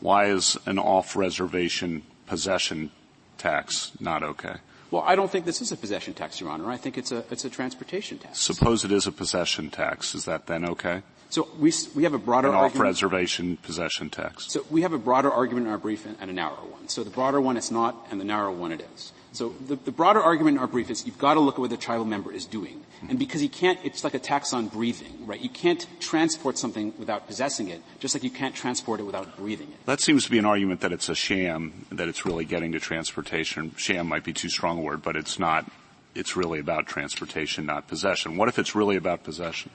[0.00, 2.90] why is an off-reservation possession
[3.38, 4.56] tax not okay?
[4.90, 6.70] Well, I don't think this is a possession tax, Your Honor.
[6.70, 8.38] I think it's a, it's a transportation tax.
[8.40, 10.14] Suppose it is a possession tax.
[10.14, 11.02] Is that then okay?
[11.30, 12.76] So we, we have a broader An argument.
[12.76, 14.52] off-reservation possession tax.
[14.52, 16.88] So we have a broader argument in our brief and a narrower one.
[16.88, 19.12] So the broader one it's not, and the narrower one it is.
[19.34, 21.70] So the, the broader argument in our brief is you've got to look at what
[21.70, 22.84] the tribal member is doing.
[23.00, 23.10] Hmm.
[23.10, 25.40] And because you can't, it's like a tax on breathing, right?
[25.40, 29.68] You can't transport something without possessing it, just like you can't transport it without breathing
[29.72, 29.86] it.
[29.86, 32.80] That seems to be an argument that it's a sham, that it's really getting to
[32.80, 33.74] transportation.
[33.76, 35.68] Sham might be too strong a word, but it's not
[36.14, 38.36] it's really about transportation, not possession.
[38.36, 39.72] What if it's really about possession?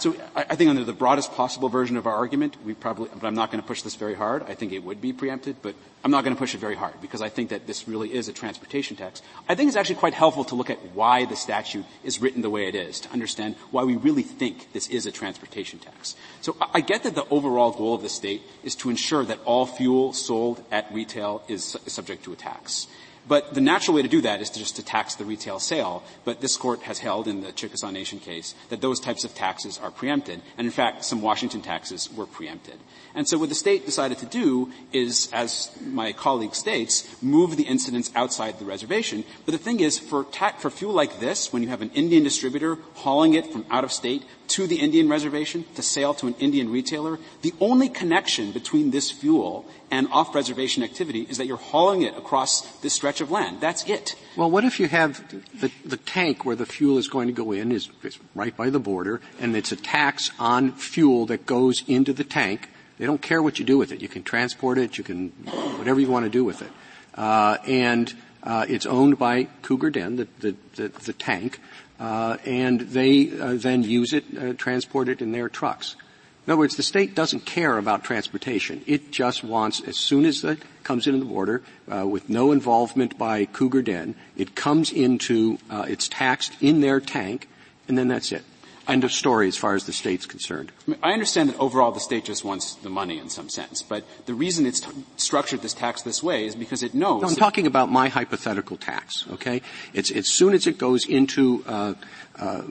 [0.00, 3.34] So I, think under the broadest possible version of our argument, we probably, but I'm
[3.34, 4.42] not going to push this very hard.
[4.44, 6.94] I think it would be preempted, but I'm not going to push it very hard
[7.02, 9.20] because I think that this really is a transportation tax.
[9.46, 12.48] I think it's actually quite helpful to look at why the statute is written the
[12.48, 16.16] way it is to understand why we really think this is a transportation tax.
[16.40, 19.66] So I get that the overall goal of the state is to ensure that all
[19.66, 22.86] fuel sold at retail is subject to a tax.
[23.30, 26.02] But the natural way to do that is to just to tax the retail sale.
[26.24, 29.78] But this court has held in the Chickasaw Nation case that those types of taxes
[29.80, 30.42] are preempted.
[30.58, 32.74] And in fact, some Washington taxes were preempted.
[33.14, 37.68] And so what the state decided to do is, as my colleague states, move the
[37.68, 39.22] incidence outside the reservation.
[39.46, 42.24] But the thing is, for, ta- for fuel like this, when you have an Indian
[42.24, 46.34] distributor hauling it from out of state to the Indian reservation to sale to an
[46.38, 52.02] Indian retailer, the only connection between this fuel and off-reservation activity is that you're hauling
[52.02, 53.60] it across this stretch of land.
[53.60, 54.14] That's it.
[54.36, 55.22] Well, what if you have
[55.60, 58.70] the, the tank where the fuel is going to go in is, is right by
[58.70, 63.22] the border, and it's a tax on fuel that goes into the tank, they don't
[63.22, 64.02] care what you do with it.
[64.02, 65.30] You can transport it, you can,
[65.78, 66.70] whatever you want to do with it.
[67.14, 71.60] Uh, and, uh, it's owned by Cougar Den, the, the, the, the tank,
[72.00, 75.96] uh, and they uh, then use it, uh, transport it in their trucks.
[76.46, 78.82] In other words, the state doesn't care about transportation.
[78.86, 83.18] It just wants, as soon as it comes into the border, uh, with no involvement
[83.18, 87.48] by Cougar Den, it comes into, uh, it's taxed in their tank,
[87.86, 88.42] and then that's it.
[88.90, 90.72] End of story as far as the state's concerned.
[90.86, 93.82] I, mean, I understand that overall the state just wants the money in some sense,
[93.82, 97.22] but the reason it's t- structured this tax this way is because it knows.
[97.22, 99.24] No, I'm talking about my hypothetical tax.
[99.32, 99.62] Okay,
[99.94, 101.94] it's as soon as it goes into uh,
[102.38, 102.62] uh,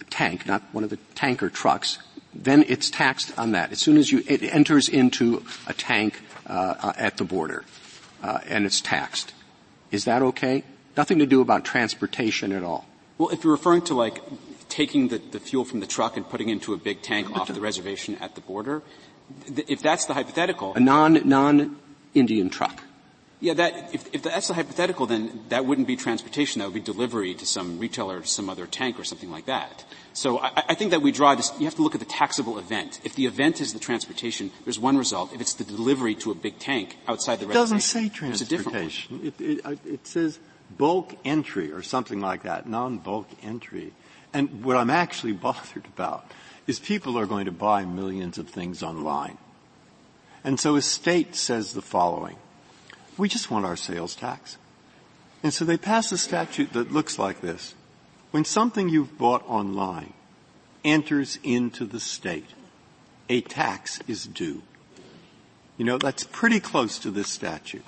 [0.00, 1.98] a tank, not one of the tanker trucks,
[2.34, 3.72] then it's taxed on that.
[3.72, 7.64] As soon as you it enters into a tank uh, at the border,
[8.22, 9.32] uh, and it's taxed.
[9.90, 10.64] Is that okay?
[10.96, 12.86] Nothing to do about transportation at all.
[13.18, 14.20] Well, if you're referring to like
[14.74, 17.46] taking the, the fuel from the truck and putting it into a big tank off
[17.46, 18.82] the reservation at the border,
[19.46, 20.74] th- if that's the hypothetical.
[20.74, 22.82] A non, non-Indian truck.
[23.38, 26.58] Yeah, that, if, if that's the hypothetical, then that wouldn't be transportation.
[26.58, 29.84] That would be delivery to some retailer, to some other tank or something like that.
[30.12, 32.58] So I, I think that we draw this, you have to look at the taxable
[32.58, 33.00] event.
[33.04, 35.32] If the event is the transportation, there's one result.
[35.34, 39.20] If it's the delivery to a big tank outside the it reservation, doesn't say transportation.
[39.22, 40.40] It, it, uh, it says
[40.76, 43.92] bulk entry or something like that, non-bulk entry.
[44.34, 46.30] And what I'm actually bothered about
[46.66, 49.38] is people are going to buy millions of things online.
[50.42, 52.36] And so a state says the following.
[53.16, 54.58] We just want our sales tax.
[55.42, 57.74] And so they pass a statute that looks like this.
[58.30, 60.12] When something you've bought online
[60.84, 62.50] enters into the state,
[63.28, 64.62] a tax is due.
[65.78, 67.84] You know, that's pretty close to this statute.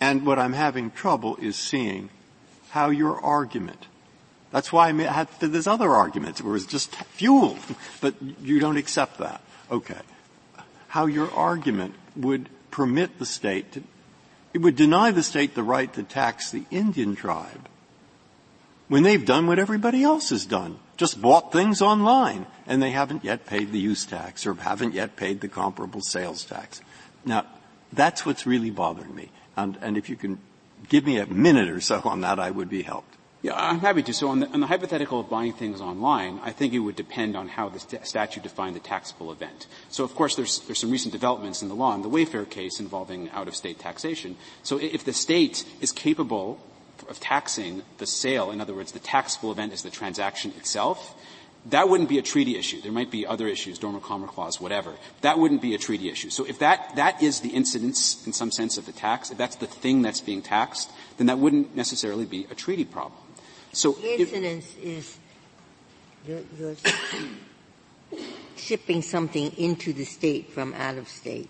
[0.00, 2.10] And what I'm having trouble is seeing
[2.70, 3.86] how your argument
[4.50, 7.56] that's why I had there's other arguments where it's just fuel,
[8.00, 9.40] but you don't accept that.
[9.70, 10.00] Okay.
[10.88, 13.82] How your argument would permit the state to,
[14.52, 17.68] it would deny the state the right to tax the Indian tribe
[18.90, 23.24] when they've done what everybody else has done, just bought things online, and they haven't
[23.24, 26.80] yet paid the use tax or haven't yet paid the comparable sales tax.
[27.24, 27.46] Now,
[27.92, 29.30] that's what's really bothering me.
[29.56, 30.40] And, and if you can
[30.88, 33.09] give me a minute or so on that, I would be helped.
[33.42, 34.12] Yeah, I'm happy to.
[34.12, 37.36] So on the, on the, hypothetical of buying things online, I think it would depend
[37.36, 39.66] on how the st- statute defined the taxable event.
[39.88, 42.80] So of course there's, there's some recent developments in the law in the Wayfair case
[42.80, 44.36] involving out-of-state taxation.
[44.62, 46.60] So if the state is capable
[47.08, 51.14] of taxing the sale, in other words, the taxable event is the transaction itself,
[51.66, 52.80] that wouldn't be a treaty issue.
[52.80, 54.94] There might be other issues, dormant commerce clause, whatever.
[55.20, 56.30] That wouldn't be a treaty issue.
[56.30, 59.56] So if that, that is the incidence in some sense of the tax, if that's
[59.56, 63.20] the thing that's being taxed, then that wouldn't necessarily be a treaty problem.
[63.72, 65.16] So incidence is
[66.26, 66.76] you're, you're
[68.56, 71.48] shipping something into the state from out of state.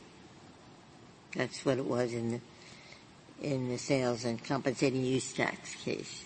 [1.35, 2.41] That's what it was in the
[3.41, 6.25] in the sales and compensating use tax case.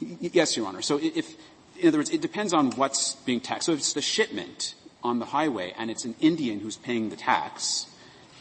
[0.00, 0.82] Yes, Your Honor.
[0.82, 1.36] So if,
[1.78, 3.66] in other words, it depends on what's being taxed.
[3.66, 7.16] So if it's the shipment on the highway and it's an Indian who's paying the
[7.16, 7.86] tax,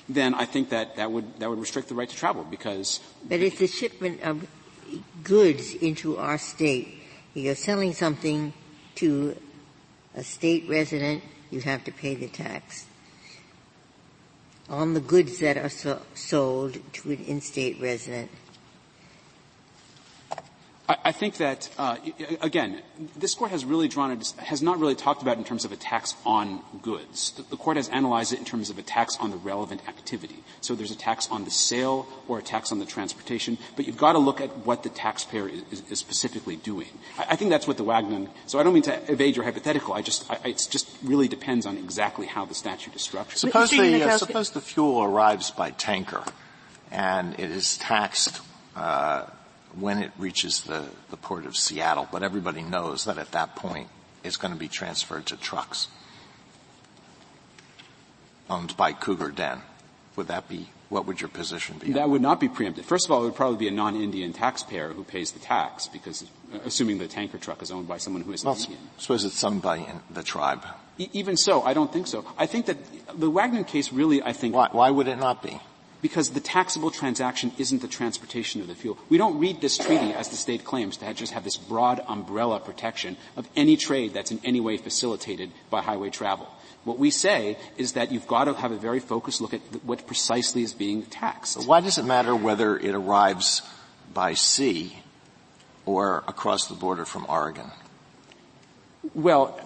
[0.09, 2.99] then I think that that would, that would restrict the right to travel because.
[3.27, 4.47] But it's the shipment of
[5.23, 7.01] goods into our state.
[7.33, 8.53] You're selling something
[8.95, 9.35] to
[10.15, 12.85] a state resident, you have to pay the tax.
[14.69, 18.31] On the goods that are so, sold to an in-state resident,
[20.87, 21.97] I, I think that, uh,
[22.41, 22.81] again,
[23.15, 25.71] this court has really drawn a, has not really talked about it in terms of
[25.71, 27.31] a tax on goods.
[27.31, 30.43] The, the, court has analyzed it in terms of a tax on the relevant activity.
[30.61, 33.97] So there's a tax on the sale or a tax on the transportation, but you've
[33.97, 36.89] got to look at what the taxpayer is, is, is specifically doing.
[37.17, 39.93] I, I, think that's what the Wagnon, so I don't mean to evade your hypothetical,
[39.93, 43.37] I just, I, it just really depends on exactly how the statute is structured.
[43.37, 46.23] Suppose the, uh, suppose the fuel arrives by tanker
[46.91, 48.41] and it is taxed
[48.75, 49.25] uh,
[49.79, 53.89] when it reaches the, the port of Seattle, but everybody knows that at that point
[54.23, 55.87] it's going to be transferred to trucks
[58.49, 59.61] owned by Cougar Den.
[60.15, 61.91] Would that be, what would your position be?
[61.93, 62.85] That would not be preempted.
[62.85, 66.23] First of all, it would probably be a non-Indian taxpayer who pays the tax because,
[66.53, 68.79] uh, assuming the tanker truck is owned by someone who is well, Indian.
[68.97, 70.65] I suppose it's somebody in the tribe.
[70.97, 72.25] E- even so, I don't think so.
[72.37, 72.77] I think that
[73.13, 74.55] the Wagnon case really, I think.
[74.55, 75.59] Why, why would it not be?
[76.01, 78.97] Because the taxable transaction isn't the transportation of the fuel.
[79.09, 82.03] We don't read this treaty, as the state claims, to have just have this broad
[82.07, 86.47] umbrella protection of any trade that's in any way facilitated by highway travel.
[86.83, 90.07] What we say is that you've got to have a very focused look at what
[90.07, 91.67] precisely is being taxed.
[91.67, 93.61] Why does it matter whether it arrives
[94.13, 94.99] by sea
[95.85, 97.71] or across the border from Oregon?
[99.13, 99.59] Well,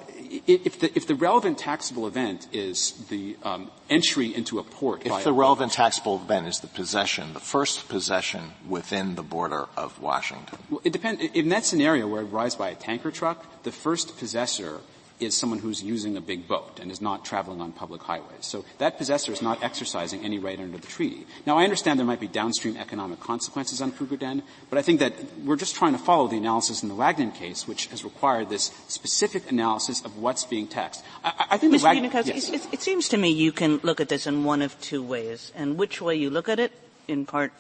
[0.48, 5.24] if the, if the relevant taxable event is the um, entry into a port, if
[5.24, 10.58] the relevant taxable event is the possession, the first possession within the border of Washington,
[10.70, 11.22] well, it depends.
[11.34, 14.82] In that scenario where it arrives by a tanker truck, the first possessor
[15.22, 18.42] is someone who's using a big boat and is not traveling on public highways.
[18.42, 21.26] So that possessor is not exercising any right under the treaty.
[21.46, 25.00] Now I understand there might be downstream economic consequences on Cougar Den, but I think
[25.00, 25.14] that
[25.46, 28.72] we're just trying to follow the analysis in the Wagnon case, which has required this
[28.88, 31.04] specific analysis of what's being taxed.
[31.24, 31.80] I, I think Mr.
[31.80, 32.50] the Wagnon, yes.
[32.50, 35.52] it, it seems to me you can look at this in one of two ways,
[35.56, 36.72] and which way you look at it,
[37.08, 37.54] in part,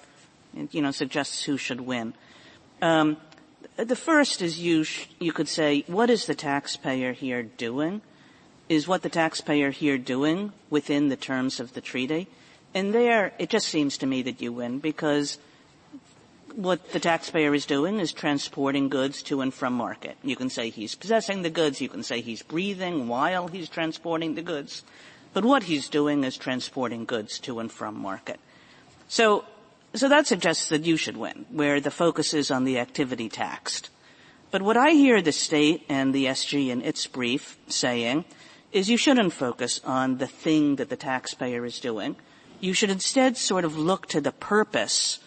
[0.71, 2.13] you know, suggests who should win.
[2.81, 3.17] Um,
[3.83, 8.01] the first is you, sh- you could say, what is the taxpayer here doing?
[8.69, 12.27] Is what the taxpayer here doing within the terms of the treaty?
[12.73, 15.37] And there, it just seems to me that you win because
[16.55, 20.17] what the taxpayer is doing is transporting goods to and from market.
[20.23, 24.35] You can say he's possessing the goods, you can say he's breathing while he's transporting
[24.35, 24.83] the goods,
[25.33, 28.39] but what he's doing is transporting goods to and from market.
[29.07, 29.45] So
[29.93, 33.89] so that suggests that you should win, where the focus is on the activity taxed.
[34.51, 38.25] But what I hear the state and the SG in its brief saying
[38.71, 42.15] is you shouldn't focus on the thing that the taxpayer is doing.
[42.59, 45.19] You should instead sort of look to the purpose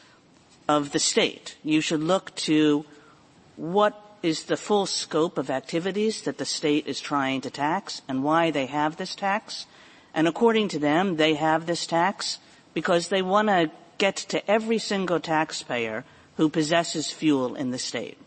[0.69, 1.57] of the state.
[1.63, 2.85] You should look to
[3.57, 8.25] what is the full scope of activities that the state is trying to tax and
[8.25, 9.67] why they have this tax.
[10.15, 12.39] And according to them, they have this tax
[12.73, 16.05] because they want to get to every single taxpayer
[16.37, 18.19] who possesses fuel in the state.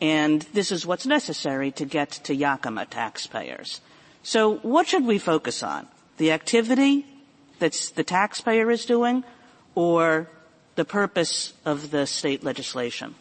[0.00, 3.80] And this is what's necessary to get to Yakama taxpayers.
[4.22, 5.86] So what should we focus on?
[6.16, 7.06] The activity
[7.58, 9.24] that the taxpayer is doing
[9.74, 10.28] or
[10.74, 13.14] the purpose of the state legislation?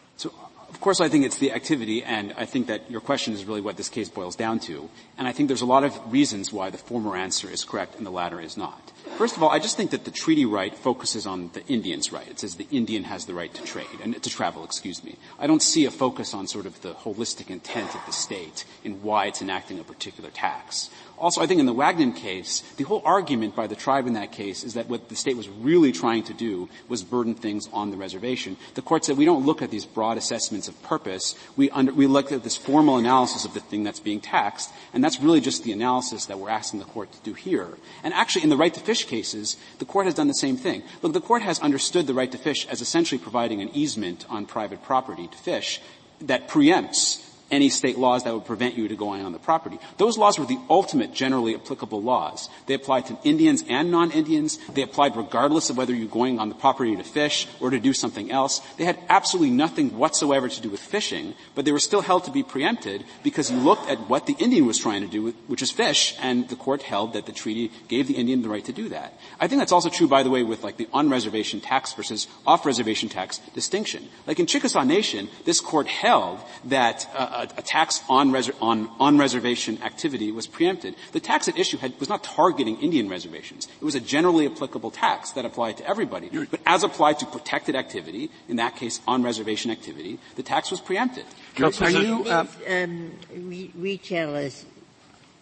[0.72, 3.62] Of course, I think it's the activity, and I think that your question is really
[3.62, 4.90] what this case boils down to.
[5.18, 8.06] And I think there's a lot of reasons why the former answer is correct and
[8.06, 8.92] the latter is not.
[9.18, 12.28] First of all, I just think that the treaty right focuses on the Indian's right.
[12.28, 15.18] It says the Indian has the right to trade and to travel, excuse me.
[15.38, 19.04] I don't see a focus on sort of the holistic intent of the state in
[19.04, 20.90] why it's enacting a particular tax.
[21.22, 24.32] Also, I think in the Wagnon case, the whole argument by the tribe in that
[24.32, 27.92] case is that what the state was really trying to do was burden things on
[27.92, 28.58] the reservation.
[28.74, 31.36] The court said we don't look at these broad assessments of purpose.
[31.56, 35.04] We, under, we look at this formal analysis of the thing that's being taxed, and
[35.04, 37.78] that's really just the analysis that we're asking the court to do here.
[38.04, 40.82] And actually, in the right to fish cases, the court has done the same thing.
[41.04, 44.48] Look, the court has understood the right to fish as essentially providing an easement on
[44.48, 45.82] private property to fish
[46.22, 49.78] that preempts any state laws that would prevent you to going on the property.
[49.98, 52.50] Those laws were the ultimate generally applicable laws.
[52.66, 54.58] They applied to Indians and non-Indians.
[54.74, 57.94] They applied regardless of whether you're going on the property to fish or to do
[57.94, 58.62] something else.
[58.78, 62.32] They had absolutely nothing whatsoever to do with fishing, but they were still held to
[62.32, 65.72] be preempted because you looked at what the Indian was trying to do, which is
[65.72, 68.90] fish, and the court held that the treaty gave the Indian the right to do
[68.90, 69.20] that.
[69.40, 73.10] I think that's also true, by the way, with like the on-reservation tax versus off-reservation
[73.10, 74.08] tax distinction.
[74.28, 78.90] Like in Chickasaw Nation, this court held that uh, a, a tax on, reser- on,
[79.00, 80.96] on, reservation activity was preempted.
[81.12, 83.68] The tax at issue had, was not targeting Indian reservations.
[83.82, 86.30] It was a generally applicable tax that applied to everybody.
[86.30, 90.80] But as applied to protected activity, in that case on reservation activity, the tax was
[90.80, 91.26] preempted.
[91.60, 94.66] Are you, uh, um, re- retailers,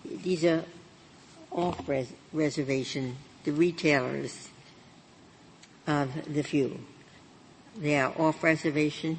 [0.06, 0.64] these are
[1.52, 4.50] off res- reservation, the retailers
[5.88, 6.78] of the fuel.
[7.78, 9.18] They are off reservation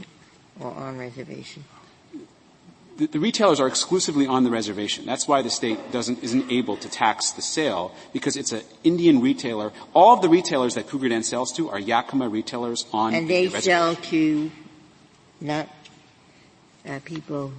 [0.58, 1.64] or on reservation?
[3.00, 5.06] The, the, retailers are exclusively on the reservation.
[5.06, 9.22] That's why the state doesn't, isn't able to tax the sale because it's an Indian
[9.22, 9.72] retailer.
[9.94, 13.46] All of the retailers that Cougar Den sells to are Yakama retailers on and they
[13.46, 14.50] the sell to
[15.40, 15.66] not
[16.86, 17.54] uh, people,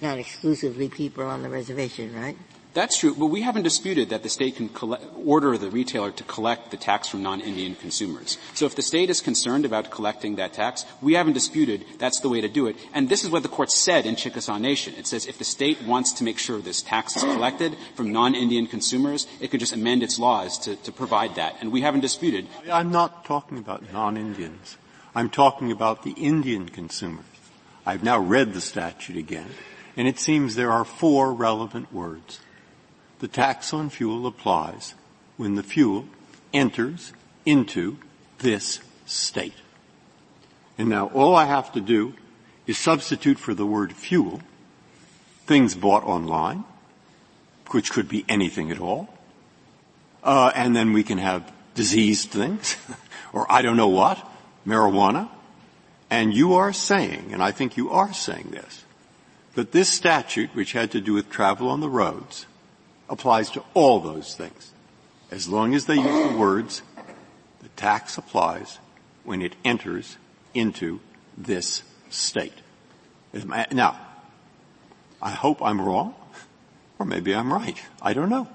[0.00, 2.36] not exclusively people on the reservation, right?
[2.74, 6.24] That's true, but we haven't disputed that the state can collect, order the retailer to
[6.24, 8.38] collect the tax from non-Indian consumers.
[8.54, 12.30] So if the state is concerned about collecting that tax, we haven't disputed that's the
[12.30, 12.76] way to do it.
[12.94, 14.94] And this is what the court said in Chickasaw Nation.
[14.96, 18.66] It says if the state wants to make sure this tax is collected from non-Indian
[18.66, 21.56] consumers, it could just amend its laws to, to provide that.
[21.60, 22.46] And we haven't disputed.
[22.70, 24.78] I'm not talking about non-Indians.
[25.14, 27.26] I'm talking about the Indian consumers.
[27.84, 29.50] I've now read the statute again,
[29.94, 32.40] and it seems there are four relevant words
[33.22, 34.96] the tax on fuel applies
[35.36, 36.06] when the fuel
[36.52, 37.12] enters
[37.46, 37.96] into
[38.38, 39.54] this state.
[40.76, 42.14] And now all I have to do
[42.66, 44.40] is substitute for the word fuel
[45.46, 46.64] things bought online,
[47.70, 49.08] which could be anything at all,
[50.24, 52.76] uh, and then we can have diseased things,
[53.32, 54.18] or I don't know what,
[54.66, 55.28] marijuana,
[56.10, 58.84] and you are saying, and I think you are saying this,
[59.54, 62.46] that this statute, which had to do with travel on the roads,
[63.12, 64.72] applies to all those things.
[65.30, 66.82] As long as they use the words,
[67.60, 68.78] the tax applies
[69.22, 70.16] when it enters
[70.54, 70.98] into
[71.36, 72.54] this state.
[73.70, 73.98] Now,
[75.20, 76.14] I hope I'm wrong,
[76.98, 77.80] or maybe I'm right.
[78.00, 78.48] I don't know.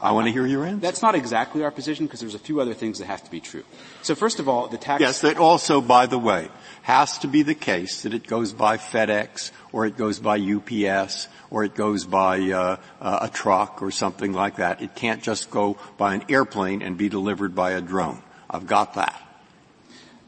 [0.00, 0.80] I want to hear your answer.
[0.80, 3.40] That's not exactly our position because there's a few other things that have to be
[3.40, 3.64] true.
[4.02, 5.00] So first of all, the tax.
[5.00, 6.48] Yes, that also, by the way,
[6.82, 11.28] has to be the case that it goes by FedEx or it goes by UPS
[11.54, 14.82] or it goes by uh, a truck or something like that.
[14.82, 18.20] It can't just go by an airplane and be delivered by a drone.
[18.50, 19.22] I've got that.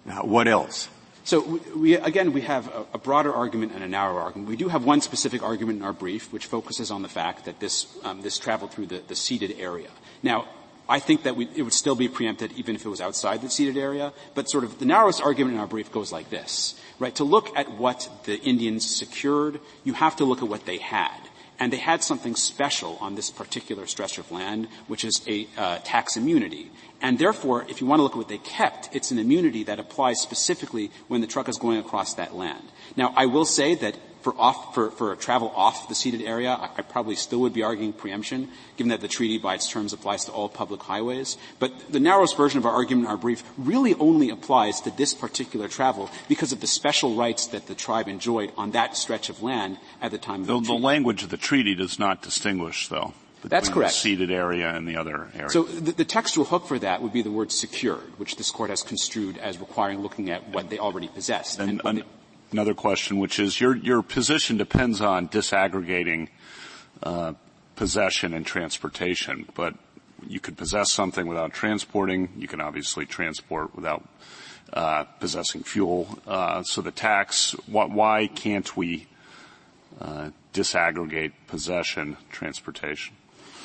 [0.05, 0.89] Now, what else?
[1.25, 4.49] So we, again, we have a, broader argument and a narrower argument.
[4.49, 7.59] We do have one specific argument in our brief, which focuses on the fact that
[7.59, 9.89] this um, this traveled through the, the ceded area.
[10.23, 10.47] Now,
[10.89, 13.51] I think that we, it would still be preempted even if it was outside the
[13.51, 14.13] ceded area.
[14.35, 17.15] But sort of the narrowest argument in our brief goes like this, right?
[17.17, 21.19] To look at what the Indians secured, you have to look at what they had.
[21.59, 25.79] And they had something special on this particular stretch of land, which is a uh,
[25.85, 26.71] tax immunity.
[27.01, 29.79] And therefore, if you want to look at what they kept, it's an immunity that
[29.79, 32.63] applies specifically when the truck is going across that land.
[32.95, 33.97] Now, I will say that
[34.27, 37.63] for off, for, for travel off the ceded area, I, I, probably still would be
[37.63, 41.39] arguing preemption, given that the treaty by its terms applies to all public highways.
[41.61, 45.15] But the narrowest version of our argument in our brief really only applies to this
[45.15, 49.45] particular travel because of the special rights that the tribe enjoyed on that stretch of
[49.45, 52.89] land at the time of the, the, the language of the treaty does not distinguish,
[52.89, 53.15] though.
[53.45, 53.93] That's correct.
[53.93, 55.51] The ceded area and the other area.
[55.51, 58.71] So the, the, textual hook for that would be the word secured, which this court
[58.71, 61.61] has construed as requiring looking at what they already possessed.
[61.61, 62.03] And, and
[62.53, 66.29] another question, which is your your position depends on disaggregating
[67.03, 67.35] uh,
[67.75, 69.75] possession and transportation, but
[70.27, 72.29] you could possess something without transporting.
[72.37, 74.09] You can obviously transport without
[74.73, 76.19] uh, possessing fuel.
[76.27, 79.07] Uh, so the tax, wh- why can't we
[80.01, 83.15] uh, disaggregate possession, transportation?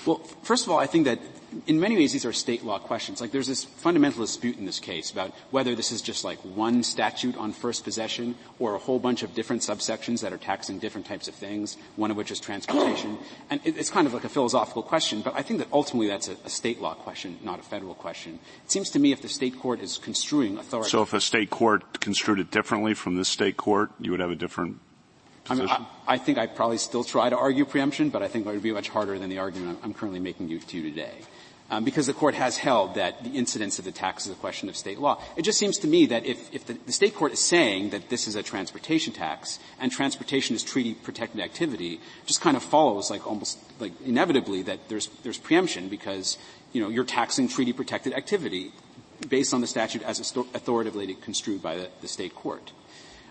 [0.05, 1.19] Well, first of all, I think that
[1.67, 3.21] in many ways these are state law questions.
[3.21, 6.83] Like there's this fundamental dispute in this case about whether this is just like one
[6.83, 11.07] statute on first possession or a whole bunch of different subsections that are taxing different
[11.07, 13.17] types of things, one of which is transportation.
[13.49, 16.37] And it's kind of like a philosophical question, but I think that ultimately that's a,
[16.45, 18.39] a state law question, not a federal question.
[18.65, 20.89] It seems to me if the state court is construing authority.
[20.89, 24.31] So if a state court construed it differently from this state court, you would have
[24.31, 24.79] a different
[25.49, 28.45] I, mean, I, I, think I'd probably still try to argue preemption, but I think
[28.45, 30.83] it would be much harder than the argument I'm, I'm currently making you, to you
[30.83, 31.15] today.
[31.71, 34.67] Um, because the court has held that the incidence of the tax is a question
[34.67, 35.21] of state law.
[35.37, 38.09] It just seems to me that if, if the, the, state court is saying that
[38.09, 43.09] this is a transportation tax and transportation is treaty protected activity, just kind of follows
[43.09, 46.37] like almost like inevitably that there's there's preemption because
[46.73, 48.73] you know you're taxing treaty protected activity
[49.29, 52.73] based on the statute as authoritatively construed by the, the state court.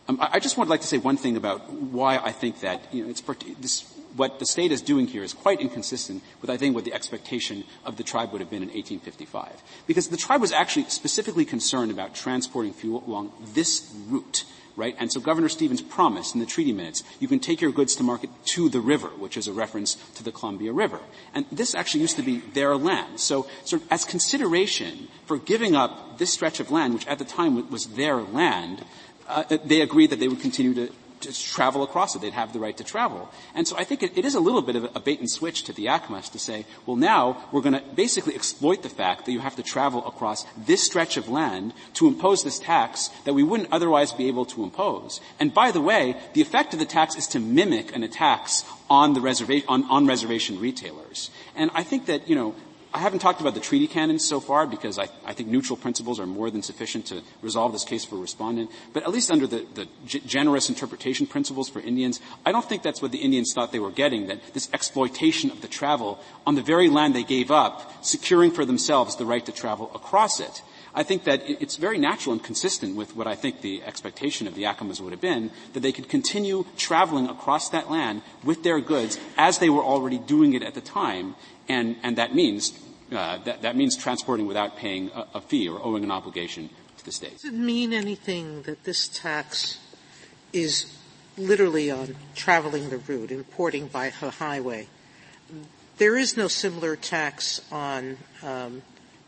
[0.08, 2.88] Um, I, I just would like to say one thing about why I think that
[2.90, 3.20] you know, it's
[3.60, 3.84] this,
[4.16, 7.64] what the state is doing here is quite inconsistent with I think what the expectation
[7.84, 11.90] of the tribe would have been in 1855, because the tribe was actually specifically concerned
[11.90, 14.44] about transporting fuel along this route.
[14.76, 14.94] Right?
[14.98, 18.02] And so Governor Stevens promised in the treaty minutes, you can take your goods to
[18.02, 21.00] market to the river, which is a reference to the Columbia River.
[21.34, 23.20] And this actually used to be their land.
[23.20, 27.26] So, sort of as consideration for giving up this stretch of land, which at the
[27.26, 28.84] time was their land,
[29.28, 30.92] uh, they agreed that they would continue to
[31.22, 32.20] to travel across it.
[32.20, 33.30] They'd have the right to travel.
[33.54, 35.64] And so I think it, it is a little bit of a bait and switch
[35.64, 39.32] to the Yakamas to say, well, now we're going to basically exploit the fact that
[39.32, 43.42] you have to travel across this stretch of land to impose this tax that we
[43.42, 45.20] wouldn't otherwise be able to impose.
[45.38, 49.14] And by the way, the effect of the tax is to mimic an tax on
[49.14, 51.30] the reservation, on, on reservation retailers.
[51.54, 52.54] And I think that, you know,
[52.92, 56.18] I haven't talked about the treaty canons so far because I, I, think neutral principles
[56.18, 58.70] are more than sufficient to resolve this case for a respondent.
[58.92, 62.82] But at least under the, the g- generous interpretation principles for Indians, I don't think
[62.82, 66.56] that's what the Indians thought they were getting, that this exploitation of the travel on
[66.56, 70.62] the very land they gave up, securing for themselves the right to travel across it.
[70.94, 74.54] I think that it's very natural and consistent with what I think the expectation of
[74.54, 78.80] the Yakamas would have been, that they could continue traveling across that land with their
[78.80, 81.36] goods as they were already doing it at the time,
[81.68, 82.72] and, and that means
[83.12, 87.04] uh, that, that means transporting without paying a, a fee or owing an obligation to
[87.04, 87.32] the state.
[87.32, 89.80] Does it mean anything that this tax
[90.52, 90.96] is
[91.36, 94.86] literally on traveling the route, importing by a highway?
[95.98, 98.82] There is no similar tax on um,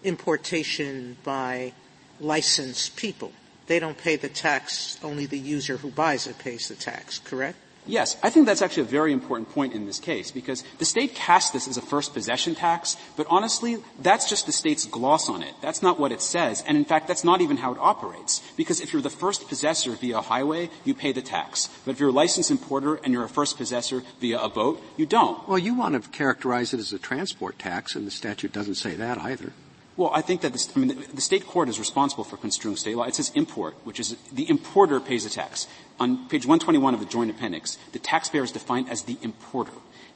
[0.05, 1.73] importation by
[2.21, 3.33] licensed people.
[3.67, 7.57] They don't pay the tax, only the user who buys it pays the tax, correct?
[7.85, 11.17] Yes, I think that's actually a very important point in this case because the state
[11.17, 15.43] cast this as a first possession tax, but honestly, that's just the state's gloss on
[15.43, 15.53] it.
[15.61, 16.63] That's not what it says.
[16.65, 18.41] And in fact, that's not even how it operates.
[18.57, 21.69] Because if you're the first possessor via a highway, you pay the tax.
[21.85, 25.05] But if you're a licensed importer and you're a first possessor via a boat, you
[25.05, 25.49] don't.
[25.49, 28.95] Well, you want to characterize it as a transport tax, and the statute doesn't say
[28.95, 29.53] that either.
[29.97, 32.97] Well, I think that I mean, the, the, state court is responsible for construing state
[32.97, 33.05] law.
[33.05, 35.67] It says import, which is the importer pays a tax.
[36.01, 39.73] On page 121 of the joint appendix, the taxpayer is defined as the importer.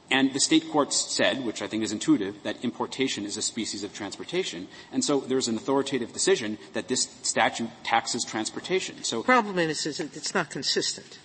[0.09, 3.83] And the state courts said, which I think is intuitive, that importation is a species
[3.83, 4.67] of transportation.
[4.91, 9.03] And so there's an authoritative decision that this statute taxes transportation.
[9.03, 11.19] So the problem is, is it's not consistent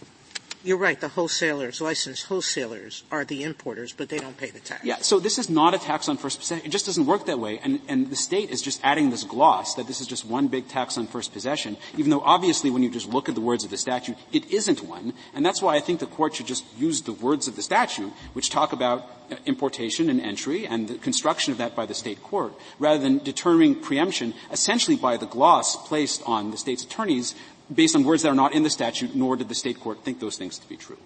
[0.64, 1.00] you're right.
[1.00, 4.84] The wholesalers, licensed wholesalers, are the importers, but they don't pay the tax.
[4.84, 4.98] Yeah.
[4.98, 6.64] So this is not a tax on first possession.
[6.64, 7.58] It just doesn't work that way.
[7.62, 10.68] And and the state is just adding this gloss that this is just one big
[10.68, 13.70] tax on first possession, even though obviously when you just look at the words of
[13.70, 15.12] the statute, it isn't one.
[15.34, 18.12] And that's why I think the court should just use the words of the statute,
[18.32, 22.22] which talk about uh, importation and entry and the construction of that by the state
[22.22, 27.34] court, rather than determining preemption essentially by the gloss placed on the state's attorneys
[27.74, 30.20] based on words that are not in the statute, nor did the state court think
[30.20, 30.98] those things to be true.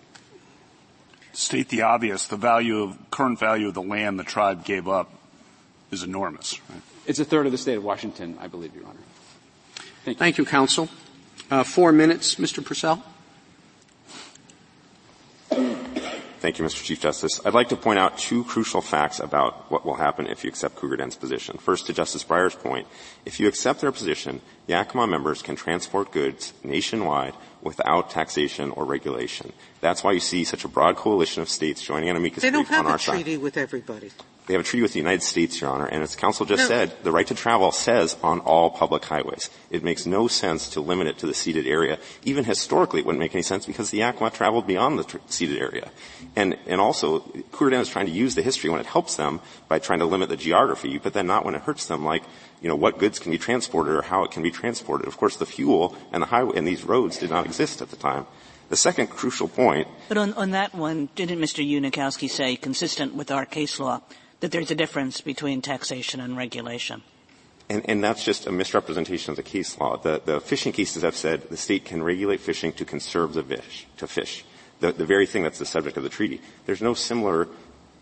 [1.32, 5.12] State the obvious, the value of, current value of the land the tribe gave up
[5.90, 6.60] is enormous.
[6.70, 6.80] Right?
[7.06, 8.98] It's a third of the state of Washington, I believe, Your Honor.
[10.04, 10.18] Thank you.
[10.18, 10.88] Thank you, counsel.
[11.50, 12.64] Uh, four minutes, Mr.
[12.64, 13.02] Purcell.
[16.38, 16.84] Thank you, Mr.
[16.84, 17.40] Chief Justice.
[17.44, 20.76] I'd like to point out two crucial facts about what will happen if you accept
[20.76, 21.56] Cougar Den's position.
[21.56, 22.86] First, to Justice Breyer's point,
[23.24, 29.52] if you accept their position, Yakama members can transport goods nationwide without taxation or regulation.
[29.80, 32.58] That's why you see such a broad coalition of states joining an amicus brief on
[32.60, 32.70] our side.
[32.70, 34.10] They don't have a treaty with everybody.
[34.46, 36.68] They have a treaty with the United States, Your Honor, and as counsel just no.
[36.68, 39.50] said, the right to travel says on all public highways.
[39.70, 41.98] It makes no sense to limit it to the ceded area.
[42.24, 45.58] Even historically, it wouldn't make any sense because the Yakama traveled beyond the tr- ceded
[45.58, 45.90] area.
[46.36, 47.20] And, and also,
[47.50, 50.28] Cougar is trying to use the history when it helps them by trying to limit
[50.28, 52.22] the geography, but then not when it hurts them, like,
[52.62, 55.08] you know, what goods can be transported or how it can be transported.
[55.08, 57.96] Of course, the fuel and the highway and these roads did not exist at the
[57.96, 58.26] time.
[58.68, 59.88] The second crucial point.
[60.08, 61.64] But on, on that one, didn't Mr.
[61.64, 64.02] Unikowsky say, consistent with our case law,
[64.40, 67.02] that there's a difference between taxation and regulation.
[67.68, 69.96] And, and, that's just a misrepresentation of the case law.
[69.96, 73.86] The, the, fishing cases have said the state can regulate fishing to conserve the fish,
[73.96, 74.44] to fish.
[74.78, 76.40] The, the very thing that's the subject of the treaty.
[76.66, 77.48] There's no similar,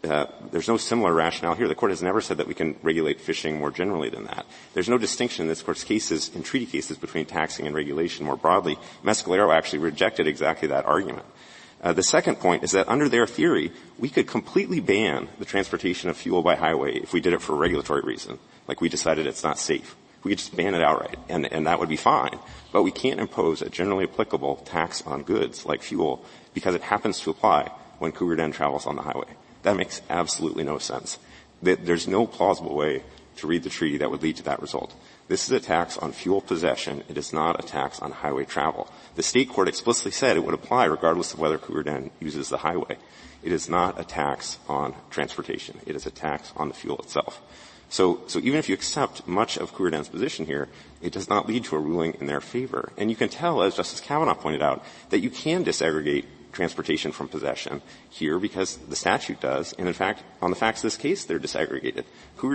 [0.03, 1.67] uh, there's no similar rationale here.
[1.67, 4.45] The court has never said that we can regulate fishing more generally than that.
[4.75, 8.37] There's no distinction in this court's cases, in treaty cases, between taxing and regulation more
[8.37, 8.77] broadly.
[9.03, 11.25] Mescalero actually rejected exactly that argument.
[11.85, 16.09] Uh, the second point is that under their theory, we could completely ban the transportation
[16.09, 19.27] of fuel by highway if we did it for a regulatory reason, like we decided
[19.27, 19.95] it's not safe.
[20.23, 22.39] We could just ban it outright, and, and that would be fine.
[22.73, 26.25] But we can't impose a generally applicable tax on goods like fuel
[26.55, 29.29] because it happens to apply when Cougar Den travels on the highway.
[29.63, 31.19] That makes absolutely no sense.
[31.63, 33.03] There's no plausible way
[33.37, 34.95] to read the treaty that would lead to that result.
[35.27, 37.03] This is a tax on fuel possession.
[37.09, 38.91] It is not a tax on highway travel.
[39.15, 42.99] The state court explicitly said it would apply regardless of whether Cougar uses the highway.
[43.43, 45.81] It is not a tax on transportation.
[45.87, 47.41] It is a tax on the fuel itself.
[47.89, 50.69] So, so even if you accept much of Cougar Den's position here,
[51.01, 52.93] it does not lead to a ruling in their favor.
[52.99, 57.29] And you can tell, as Justice Kavanaugh pointed out, that you can disaggregate transportation from
[57.29, 59.75] possession here because the statute does.
[59.75, 62.05] And in fact, on the facts of this case, they're disaggregated.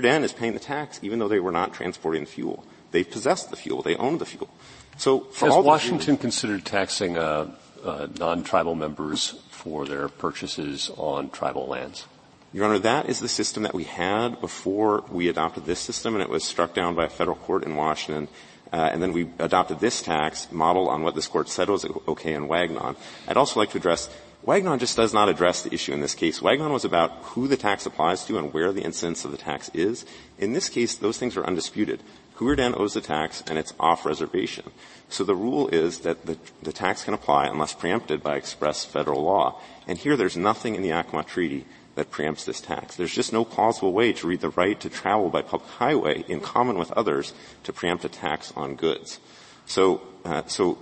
[0.02, 2.64] Den is paying the tax even though they were not transporting the fuel.
[2.92, 3.82] They possessed the fuel.
[3.82, 4.50] They owned the fuel.
[4.98, 7.52] So for Has all Washington considered taxing uh,
[7.84, 12.06] uh, non-tribal members for their purchases on tribal lands?
[12.52, 16.24] Your Honor, that is the system that we had before we adopted this system, and
[16.24, 18.28] it was struck down by a federal court in Washington.
[18.72, 22.34] Uh, and then we adopted this tax model on what this court said was okay
[22.34, 22.96] in Wagnon.
[23.28, 24.10] I'd also like to address
[24.44, 26.42] Wagnon just does not address the issue in this case.
[26.42, 29.70] Wagnon was about who the tax applies to and where the incidence of the tax
[29.74, 30.06] is.
[30.38, 32.02] In this case, those things are undisputed.
[32.36, 34.72] Cougar Den owes the tax and it's off reservation.
[35.10, 39.24] So the rule is that the, the tax can apply unless preempted by express federal
[39.24, 39.60] law.
[39.88, 41.66] And here there's nothing in the Yakama Treaty
[42.00, 42.96] that preempts this tax.
[42.96, 46.40] There's just no plausible way to read the right to travel by public highway in
[46.40, 47.34] common with others
[47.66, 49.20] to preempt a tax on goods.
[49.66, 50.78] So, uh, so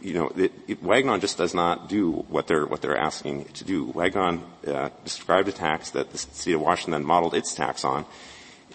[0.00, 3.64] you know, it, it, Wagnon just does not do what they're what they're asking to
[3.64, 3.86] do.
[3.86, 8.06] Wagnon uh, described a tax that the state of Washington modeled its tax on,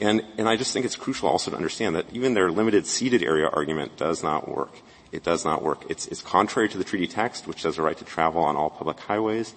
[0.01, 3.23] and and I just think it's crucial also to understand that even their limited ceded
[3.23, 4.73] area argument does not work.
[5.13, 5.85] It does not work.
[5.89, 8.69] It's it's contrary to the treaty text, which says a right to travel on all
[8.69, 9.53] public highways,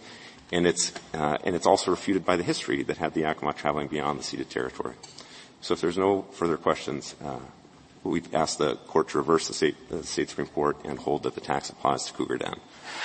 [0.53, 3.89] and it's uh, and it's also refuted by the history that had the Yakama traveling
[3.89, 4.95] beyond the ceded territory.
[5.61, 7.15] So if there's no further questions.
[7.23, 7.39] Uh,
[8.07, 11.35] we ask the court to reverse the state, the state Supreme Court and hold that
[11.35, 12.55] the tax applies to Cougar Den.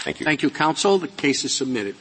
[0.04, 0.26] Thank you.
[0.26, 1.00] Thank you, counsel.
[1.00, 1.96] The case is submitted.